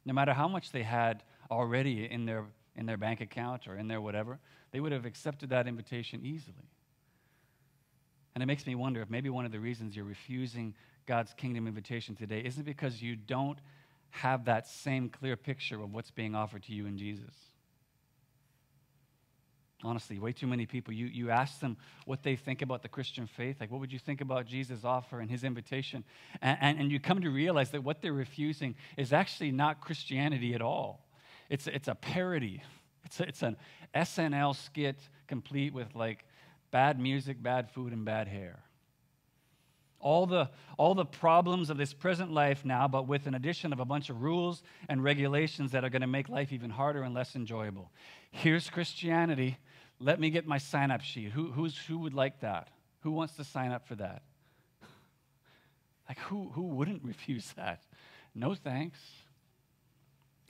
no 0.06 0.13
matter 0.13 0.34
how 0.34 0.47
much 0.47 0.71
they 0.71 0.84
had 0.84 1.21
already 1.51 2.10
in 2.10 2.25
their 2.25 2.45
in 2.76 2.86
their 2.86 2.98
bank 2.98 3.22
account 3.22 3.68
or 3.68 3.78
in 3.78 3.88
their 3.88 4.02
whatever, 4.02 4.40
they 4.72 4.80
would 4.80 4.92
have 4.92 5.06
accepted 5.06 5.50
that 5.50 5.68
invitation 5.68 6.22
easily. 6.24 6.70
And 8.34 8.42
it 8.42 8.48
makes 8.48 8.66
me 8.66 8.76
wonder 8.76 9.02
if 9.02 9.10
maybe 9.10 9.30
one 9.30 9.46
of 9.46 9.52
the 9.52 9.60
reasons 9.60 9.96
you're 9.96 10.06
refusing 10.06 10.74
God's 11.06 11.34
kingdom 11.34 11.68
invitation 11.68 12.16
today 12.16 12.40
isn't 12.40 12.66
because 12.66 13.02
you 13.02 13.16
don't 13.16 13.60
have 14.10 14.46
that 14.46 14.68
same 14.68 15.10
clear 15.10 15.36
picture 15.36 15.82
of 15.82 15.94
what's 15.94 16.12
being 16.12 16.34
offered 16.36 16.64
to 16.64 16.74
you 16.74 16.86
in 16.86 16.98
Jesus. 16.98 17.36
Honestly, 19.84 20.18
way 20.18 20.32
too 20.32 20.48
many 20.48 20.66
people, 20.66 20.94
you, 20.94 21.08
you 21.08 21.30
ask 21.30 21.60
them 21.60 21.76
what 22.06 22.24
they 22.24 22.38
think 22.38 22.62
about 22.62 22.82
the 22.84 22.88
Christian 22.88 23.28
faith. 23.28 23.58
Like, 23.60 23.70
what 23.70 23.82
would 23.82 23.92
you 23.92 24.00
think 24.00 24.22
about 24.22 24.46
Jesus' 24.46 24.86
offer 24.86 25.20
and 25.20 25.30
his 25.30 25.44
invitation? 25.44 26.06
And, 26.42 26.58
and, 26.62 26.80
and 26.80 26.92
you 26.92 27.02
come 27.02 27.22
to 27.22 27.30
realize 27.30 27.72
that 27.72 27.84
what 27.84 28.02
they're 28.02 28.14
refusing 28.14 28.76
is 28.96 29.12
actually 29.12 29.52
not 29.52 29.82
Christianity 29.82 30.54
at 30.54 30.62
all. 30.62 31.03
It's, 31.54 31.68
it's 31.68 31.88
a 31.88 31.94
parody. 31.94 32.63
It's, 33.06 33.20
a, 33.20 33.28
it's 33.28 33.44
an 33.44 33.58
SNL 33.94 34.56
skit 34.56 34.98
complete 35.28 35.72
with 35.72 35.94
like 35.94 36.26
bad 36.72 37.00
music, 37.00 37.44
bad 37.44 37.70
food, 37.70 37.94
and 37.94 38.04
bad 38.04 38.28
hair. 38.28 38.63
All 40.00 40.26
the, 40.26 40.50
all 40.80 40.96
the 40.96 41.06
problems 41.06 41.70
of 41.70 41.78
this 41.78 41.94
present 41.94 42.32
life 42.32 42.66
now, 42.66 42.88
but 42.88 43.08
with 43.08 43.28
an 43.28 43.36
addition 43.36 43.72
of 43.72 43.80
a 43.80 43.86
bunch 43.86 44.10
of 44.10 44.24
rules 44.24 44.63
and 44.89 45.04
regulations 45.04 45.74
that 45.74 45.86
are 45.86 45.92
going 45.92 46.02
to 46.02 46.08
make 46.08 46.28
life 46.28 46.52
even 46.52 46.72
harder 46.72 47.04
and 47.04 47.13
less 47.13 47.36
enjoyable. 47.36 47.92
Here's 48.32 48.72
Christianity. 48.72 49.60
Let 50.00 50.20
me 50.20 50.32
get 50.32 50.48
my 50.48 50.58
sign 50.58 50.89
up 50.89 51.02
sheet. 51.02 51.34
Who, 51.34 51.52
who's, 51.52 51.78
who 51.78 52.00
would 52.00 52.16
like 52.16 52.39
that? 52.39 52.70
Who 53.02 53.12
wants 53.12 53.36
to 53.36 53.44
sign 53.44 53.72
up 53.72 53.88
for 53.88 53.94
that? 53.94 54.24
Like, 56.10 56.18
who, 56.18 56.50
who 56.50 56.63
wouldn't 56.63 57.04
refuse 57.04 57.54
that? 57.58 57.84
No 58.34 58.56
thanks. 58.56 58.98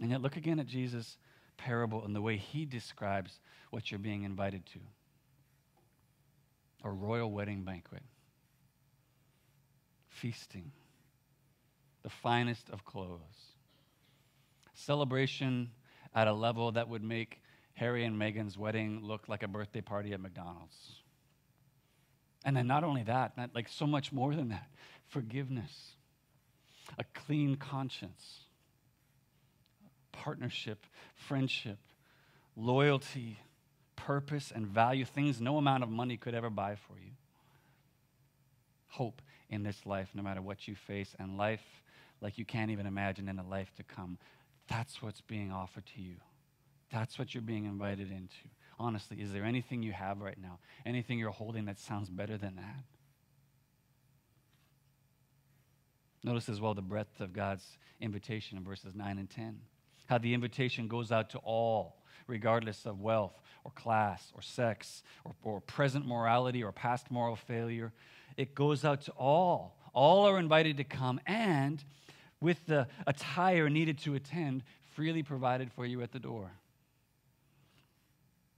And 0.03 0.11
yet, 0.11 0.21
look 0.21 0.35
again 0.35 0.59
at 0.59 0.67
Jesus' 0.67 1.17
parable 1.55 2.03
and 2.03 2.13
the 2.13 2.21
way 2.21 2.35
he 2.35 2.65
describes 2.65 3.39
what 3.69 3.89
you're 3.89 3.99
being 3.99 4.23
invited 4.23 4.65
to. 4.65 4.79
A 6.83 6.91
royal 6.91 7.31
wedding 7.31 7.63
banquet, 7.63 8.03
feasting, 10.09 10.73
the 12.01 12.09
finest 12.09 12.69
of 12.69 12.83
clothes, 12.83 13.21
celebration 14.73 15.69
at 16.13 16.27
a 16.27 16.33
level 16.33 16.73
that 16.73 16.89
would 16.89 17.01
make 17.01 17.41
Harry 17.75 18.03
and 18.03 18.19
Meghan's 18.19 18.57
wedding 18.57 18.99
look 19.01 19.29
like 19.29 19.41
a 19.41 19.47
birthday 19.47 19.79
party 19.79 20.11
at 20.11 20.19
McDonald's. 20.19 20.99
And 22.43 22.57
then, 22.57 22.67
not 22.67 22.83
only 22.83 23.03
that, 23.03 23.37
not 23.37 23.51
like 23.55 23.69
so 23.69 23.87
much 23.87 24.11
more 24.11 24.35
than 24.35 24.49
that. 24.49 24.67
Forgiveness, 25.07 25.93
a 26.99 27.05
clean 27.13 27.55
conscience 27.55 28.47
partnership, 30.23 30.85
friendship, 31.15 31.79
loyalty, 32.55 33.39
purpose, 33.97 34.53
and 34.55 34.65
value, 34.65 35.03
things 35.03 35.41
no 35.41 35.57
amount 35.57 35.83
of 35.83 35.89
money 35.89 36.15
could 36.15 36.33
ever 36.33 36.49
buy 36.49 36.75
for 36.75 36.93
you. 36.97 37.11
Hope 38.87 39.21
in 39.49 39.63
this 39.63 39.85
life, 39.85 40.09
no 40.13 40.23
matter 40.23 40.41
what 40.41 40.65
you 40.65 40.75
face, 40.75 41.13
and 41.19 41.37
life 41.37 41.83
like 42.21 42.37
you 42.37 42.45
can't 42.45 42.71
even 42.71 42.85
imagine 42.85 43.27
in 43.27 43.35
the 43.35 43.43
life 43.43 43.73
to 43.75 43.83
come. 43.83 44.17
That's 44.69 45.01
what's 45.01 45.19
being 45.19 45.51
offered 45.51 45.85
to 45.95 46.01
you. 46.01 46.15
That's 46.89 47.19
what 47.19 47.33
you're 47.33 47.41
being 47.41 47.65
invited 47.65 48.09
into. 48.09 48.47
Honestly, 48.79 49.17
is 49.19 49.33
there 49.33 49.43
anything 49.43 49.83
you 49.83 49.91
have 49.91 50.21
right 50.21 50.39
now, 50.41 50.59
anything 50.85 51.19
you're 51.19 51.31
holding 51.31 51.65
that 51.65 51.79
sounds 51.79 52.09
better 52.09 52.37
than 52.37 52.55
that? 52.55 52.83
Notice 56.23 56.47
as 56.47 56.61
well 56.61 56.73
the 56.73 56.81
breadth 56.81 57.19
of 57.19 57.33
God's 57.33 57.77
invitation 57.99 58.57
in 58.57 58.63
verses 58.63 58.95
9 58.95 59.17
and 59.17 59.29
10 59.29 59.59
how 60.07 60.17
the 60.17 60.33
invitation 60.33 60.87
goes 60.87 61.11
out 61.11 61.29
to 61.31 61.37
all, 61.39 61.97
regardless 62.27 62.85
of 62.85 62.99
wealth 62.99 63.41
or 63.63 63.71
class 63.71 64.31
or 64.35 64.41
sex 64.41 65.03
or, 65.23 65.33
or 65.43 65.61
present 65.61 66.05
morality 66.05 66.63
or 66.63 66.71
past 66.71 67.09
moral 67.09 67.35
failure. 67.35 67.91
It 68.37 68.55
goes 68.55 68.83
out 68.83 69.01
to 69.01 69.11
all. 69.11 69.77
All 69.93 70.25
are 70.27 70.39
invited 70.39 70.77
to 70.77 70.83
come, 70.83 71.19
and 71.27 71.83
with 72.41 72.65
the 72.65 72.87
attire 73.05 73.69
needed 73.69 73.99
to 73.99 74.15
attend, 74.15 74.63
freely 74.95 75.23
provided 75.23 75.71
for 75.71 75.85
you 75.85 76.01
at 76.01 76.11
the 76.11 76.19
door. 76.19 76.51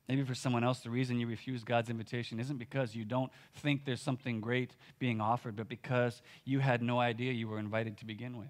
Maybe 0.07 0.23
for 0.23 0.35
someone 0.35 0.63
else, 0.63 0.79
the 0.79 0.91
reason 0.91 1.19
you 1.19 1.27
refuse 1.27 1.63
God's 1.63 1.89
invitation 1.89 2.39
isn't 2.39 2.57
because 2.57 2.95
you 2.95 3.05
don't 3.05 3.31
think 3.55 3.85
there's 3.85 4.01
something 4.01 4.39
great 4.39 4.75
being 4.99 5.19
offered, 5.19 5.55
but 5.55 5.67
because 5.67 6.21
you 6.45 6.59
had 6.59 6.81
no 6.81 6.99
idea 6.99 7.33
you 7.33 7.47
were 7.47 7.59
invited 7.59 7.97
to 7.97 8.05
begin 8.05 8.37
with 8.37 8.49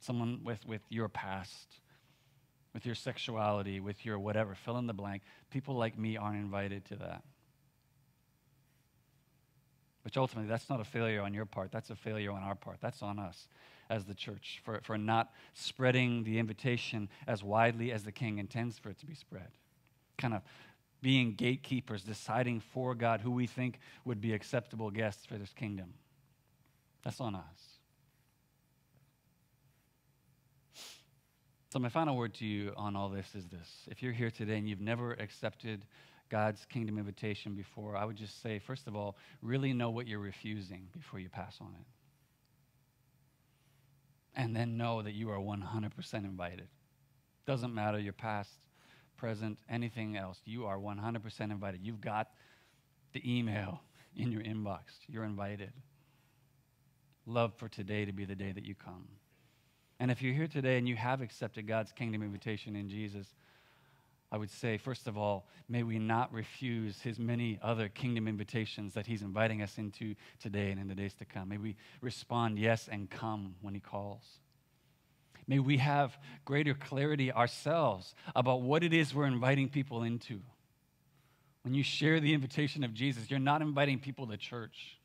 someone 0.00 0.40
with, 0.44 0.64
with 0.66 0.82
your 0.88 1.08
past, 1.08 1.80
with 2.74 2.84
your 2.84 2.94
sexuality, 2.94 3.80
with 3.80 4.04
your 4.04 4.18
whatever, 4.18 4.54
fill 4.54 4.78
in 4.78 4.86
the 4.86 4.94
blank. 4.94 5.22
People 5.50 5.74
like 5.74 5.98
me 5.98 6.16
aren't 6.16 6.38
invited 6.38 6.84
to 6.86 6.96
that. 6.96 7.22
Which 10.02 10.16
ultimately, 10.16 10.48
that's 10.48 10.70
not 10.70 10.80
a 10.80 10.84
failure 10.84 11.22
on 11.22 11.34
your 11.34 11.46
part. 11.46 11.72
That's 11.72 11.90
a 11.90 11.96
failure 11.96 12.30
on 12.30 12.42
our 12.42 12.54
part. 12.54 12.78
That's 12.80 13.02
on 13.02 13.18
us 13.18 13.48
as 13.90 14.04
the 14.04 14.14
church 14.14 14.60
for, 14.64 14.80
for 14.82 14.98
not 14.98 15.32
spreading 15.54 16.24
the 16.24 16.38
invitation 16.38 17.08
as 17.26 17.42
widely 17.42 17.92
as 17.92 18.04
the 18.04 18.12
king 18.12 18.38
intends 18.38 18.78
for 18.78 18.90
it 18.90 18.98
to 19.00 19.06
be 19.06 19.14
spread. 19.14 19.48
Kind 20.18 20.34
of 20.34 20.42
being 21.02 21.34
gatekeepers, 21.34 22.02
deciding 22.02 22.60
for 22.60 22.94
God 22.94 23.20
who 23.20 23.30
we 23.30 23.46
think 23.46 23.78
would 24.04 24.20
be 24.20 24.32
acceptable 24.32 24.90
guests 24.90 25.26
for 25.26 25.38
this 25.38 25.52
kingdom. 25.52 25.94
That's 27.04 27.20
on 27.20 27.34
us. 27.34 27.75
So, 31.76 31.80
my 31.80 31.90
final 31.90 32.16
word 32.16 32.32
to 32.36 32.46
you 32.46 32.72
on 32.74 32.96
all 32.96 33.10
this 33.10 33.26
is 33.34 33.44
this. 33.48 33.68
If 33.88 34.02
you're 34.02 34.14
here 34.14 34.30
today 34.30 34.56
and 34.56 34.66
you've 34.66 34.80
never 34.80 35.12
accepted 35.12 35.84
God's 36.30 36.64
kingdom 36.64 36.96
invitation 36.96 37.54
before, 37.54 37.98
I 37.98 38.06
would 38.06 38.16
just 38.16 38.40
say, 38.40 38.60
first 38.60 38.86
of 38.86 38.96
all, 38.96 39.18
really 39.42 39.74
know 39.74 39.90
what 39.90 40.06
you're 40.06 40.18
refusing 40.18 40.88
before 40.96 41.20
you 41.20 41.28
pass 41.28 41.58
on 41.60 41.74
it. 41.78 41.86
And 44.40 44.56
then 44.56 44.78
know 44.78 45.02
that 45.02 45.12
you 45.12 45.28
are 45.28 45.36
100% 45.36 46.14
invited. 46.14 46.68
Doesn't 47.46 47.74
matter 47.74 47.98
your 47.98 48.14
past, 48.14 48.52
present, 49.18 49.58
anything 49.68 50.16
else, 50.16 50.40
you 50.46 50.64
are 50.64 50.78
100% 50.78 51.40
invited. 51.40 51.80
You've 51.82 52.00
got 52.00 52.28
the 53.12 53.20
email 53.30 53.82
in 54.16 54.32
your 54.32 54.40
inbox. 54.40 54.80
You're 55.08 55.24
invited. 55.24 55.74
Love 57.26 57.52
for 57.58 57.68
today 57.68 58.06
to 58.06 58.12
be 58.12 58.24
the 58.24 58.34
day 58.34 58.52
that 58.52 58.64
you 58.64 58.74
come. 58.74 59.08
And 59.98 60.10
if 60.10 60.20
you're 60.20 60.34
here 60.34 60.48
today 60.48 60.78
and 60.78 60.88
you 60.88 60.96
have 60.96 61.22
accepted 61.22 61.66
God's 61.66 61.92
kingdom 61.92 62.22
invitation 62.22 62.76
in 62.76 62.88
Jesus, 62.88 63.26
I 64.30 64.36
would 64.36 64.50
say, 64.50 64.76
first 64.76 65.06
of 65.06 65.16
all, 65.16 65.46
may 65.68 65.82
we 65.82 65.98
not 65.98 66.32
refuse 66.32 67.00
his 67.00 67.18
many 67.18 67.58
other 67.62 67.88
kingdom 67.88 68.26
invitations 68.26 68.94
that 68.94 69.06
he's 69.06 69.22
inviting 69.22 69.62
us 69.62 69.78
into 69.78 70.14
today 70.40 70.70
and 70.70 70.80
in 70.80 70.88
the 70.88 70.94
days 70.94 71.14
to 71.14 71.24
come. 71.24 71.48
May 71.48 71.58
we 71.58 71.76
respond 72.00 72.58
yes 72.58 72.88
and 72.90 73.08
come 73.08 73.54
when 73.62 73.72
he 73.72 73.80
calls. 73.80 74.24
May 75.48 75.60
we 75.60 75.76
have 75.76 76.18
greater 76.44 76.74
clarity 76.74 77.32
ourselves 77.32 78.14
about 78.34 78.62
what 78.62 78.82
it 78.82 78.92
is 78.92 79.14
we're 79.14 79.26
inviting 79.26 79.68
people 79.68 80.02
into. 80.02 80.40
When 81.62 81.72
you 81.72 81.84
share 81.84 82.20
the 82.20 82.34
invitation 82.34 82.82
of 82.82 82.92
Jesus, 82.94 83.30
you're 83.30 83.38
not 83.38 83.62
inviting 83.62 84.00
people 84.00 84.26
to 84.26 84.36
church. 84.36 84.95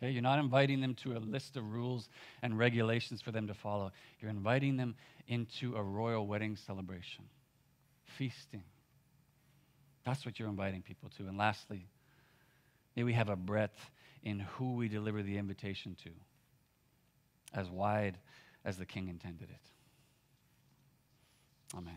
Okay? 0.00 0.10
You're 0.12 0.22
not 0.22 0.38
inviting 0.38 0.80
them 0.80 0.94
to 1.02 1.16
a 1.16 1.18
list 1.18 1.56
of 1.56 1.72
rules 1.72 2.08
and 2.42 2.58
regulations 2.58 3.20
for 3.20 3.30
them 3.30 3.46
to 3.46 3.54
follow. 3.54 3.92
You're 4.20 4.30
inviting 4.30 4.76
them 4.76 4.94
into 5.28 5.76
a 5.76 5.82
royal 5.82 6.26
wedding 6.26 6.56
celebration, 6.56 7.24
feasting. 8.18 8.64
That's 10.04 10.24
what 10.24 10.38
you're 10.38 10.48
inviting 10.48 10.82
people 10.82 11.10
to. 11.18 11.26
And 11.28 11.36
lastly, 11.36 11.86
may 12.96 13.04
we 13.04 13.12
have 13.12 13.28
a 13.28 13.36
breadth 13.36 13.90
in 14.22 14.40
who 14.40 14.74
we 14.74 14.88
deliver 14.88 15.22
the 15.22 15.36
invitation 15.36 15.96
to, 16.04 16.10
as 17.58 17.68
wide 17.70 18.18
as 18.64 18.76
the 18.76 18.86
king 18.86 19.08
intended 19.08 19.48
it. 19.50 19.60
Amen. 21.76 21.96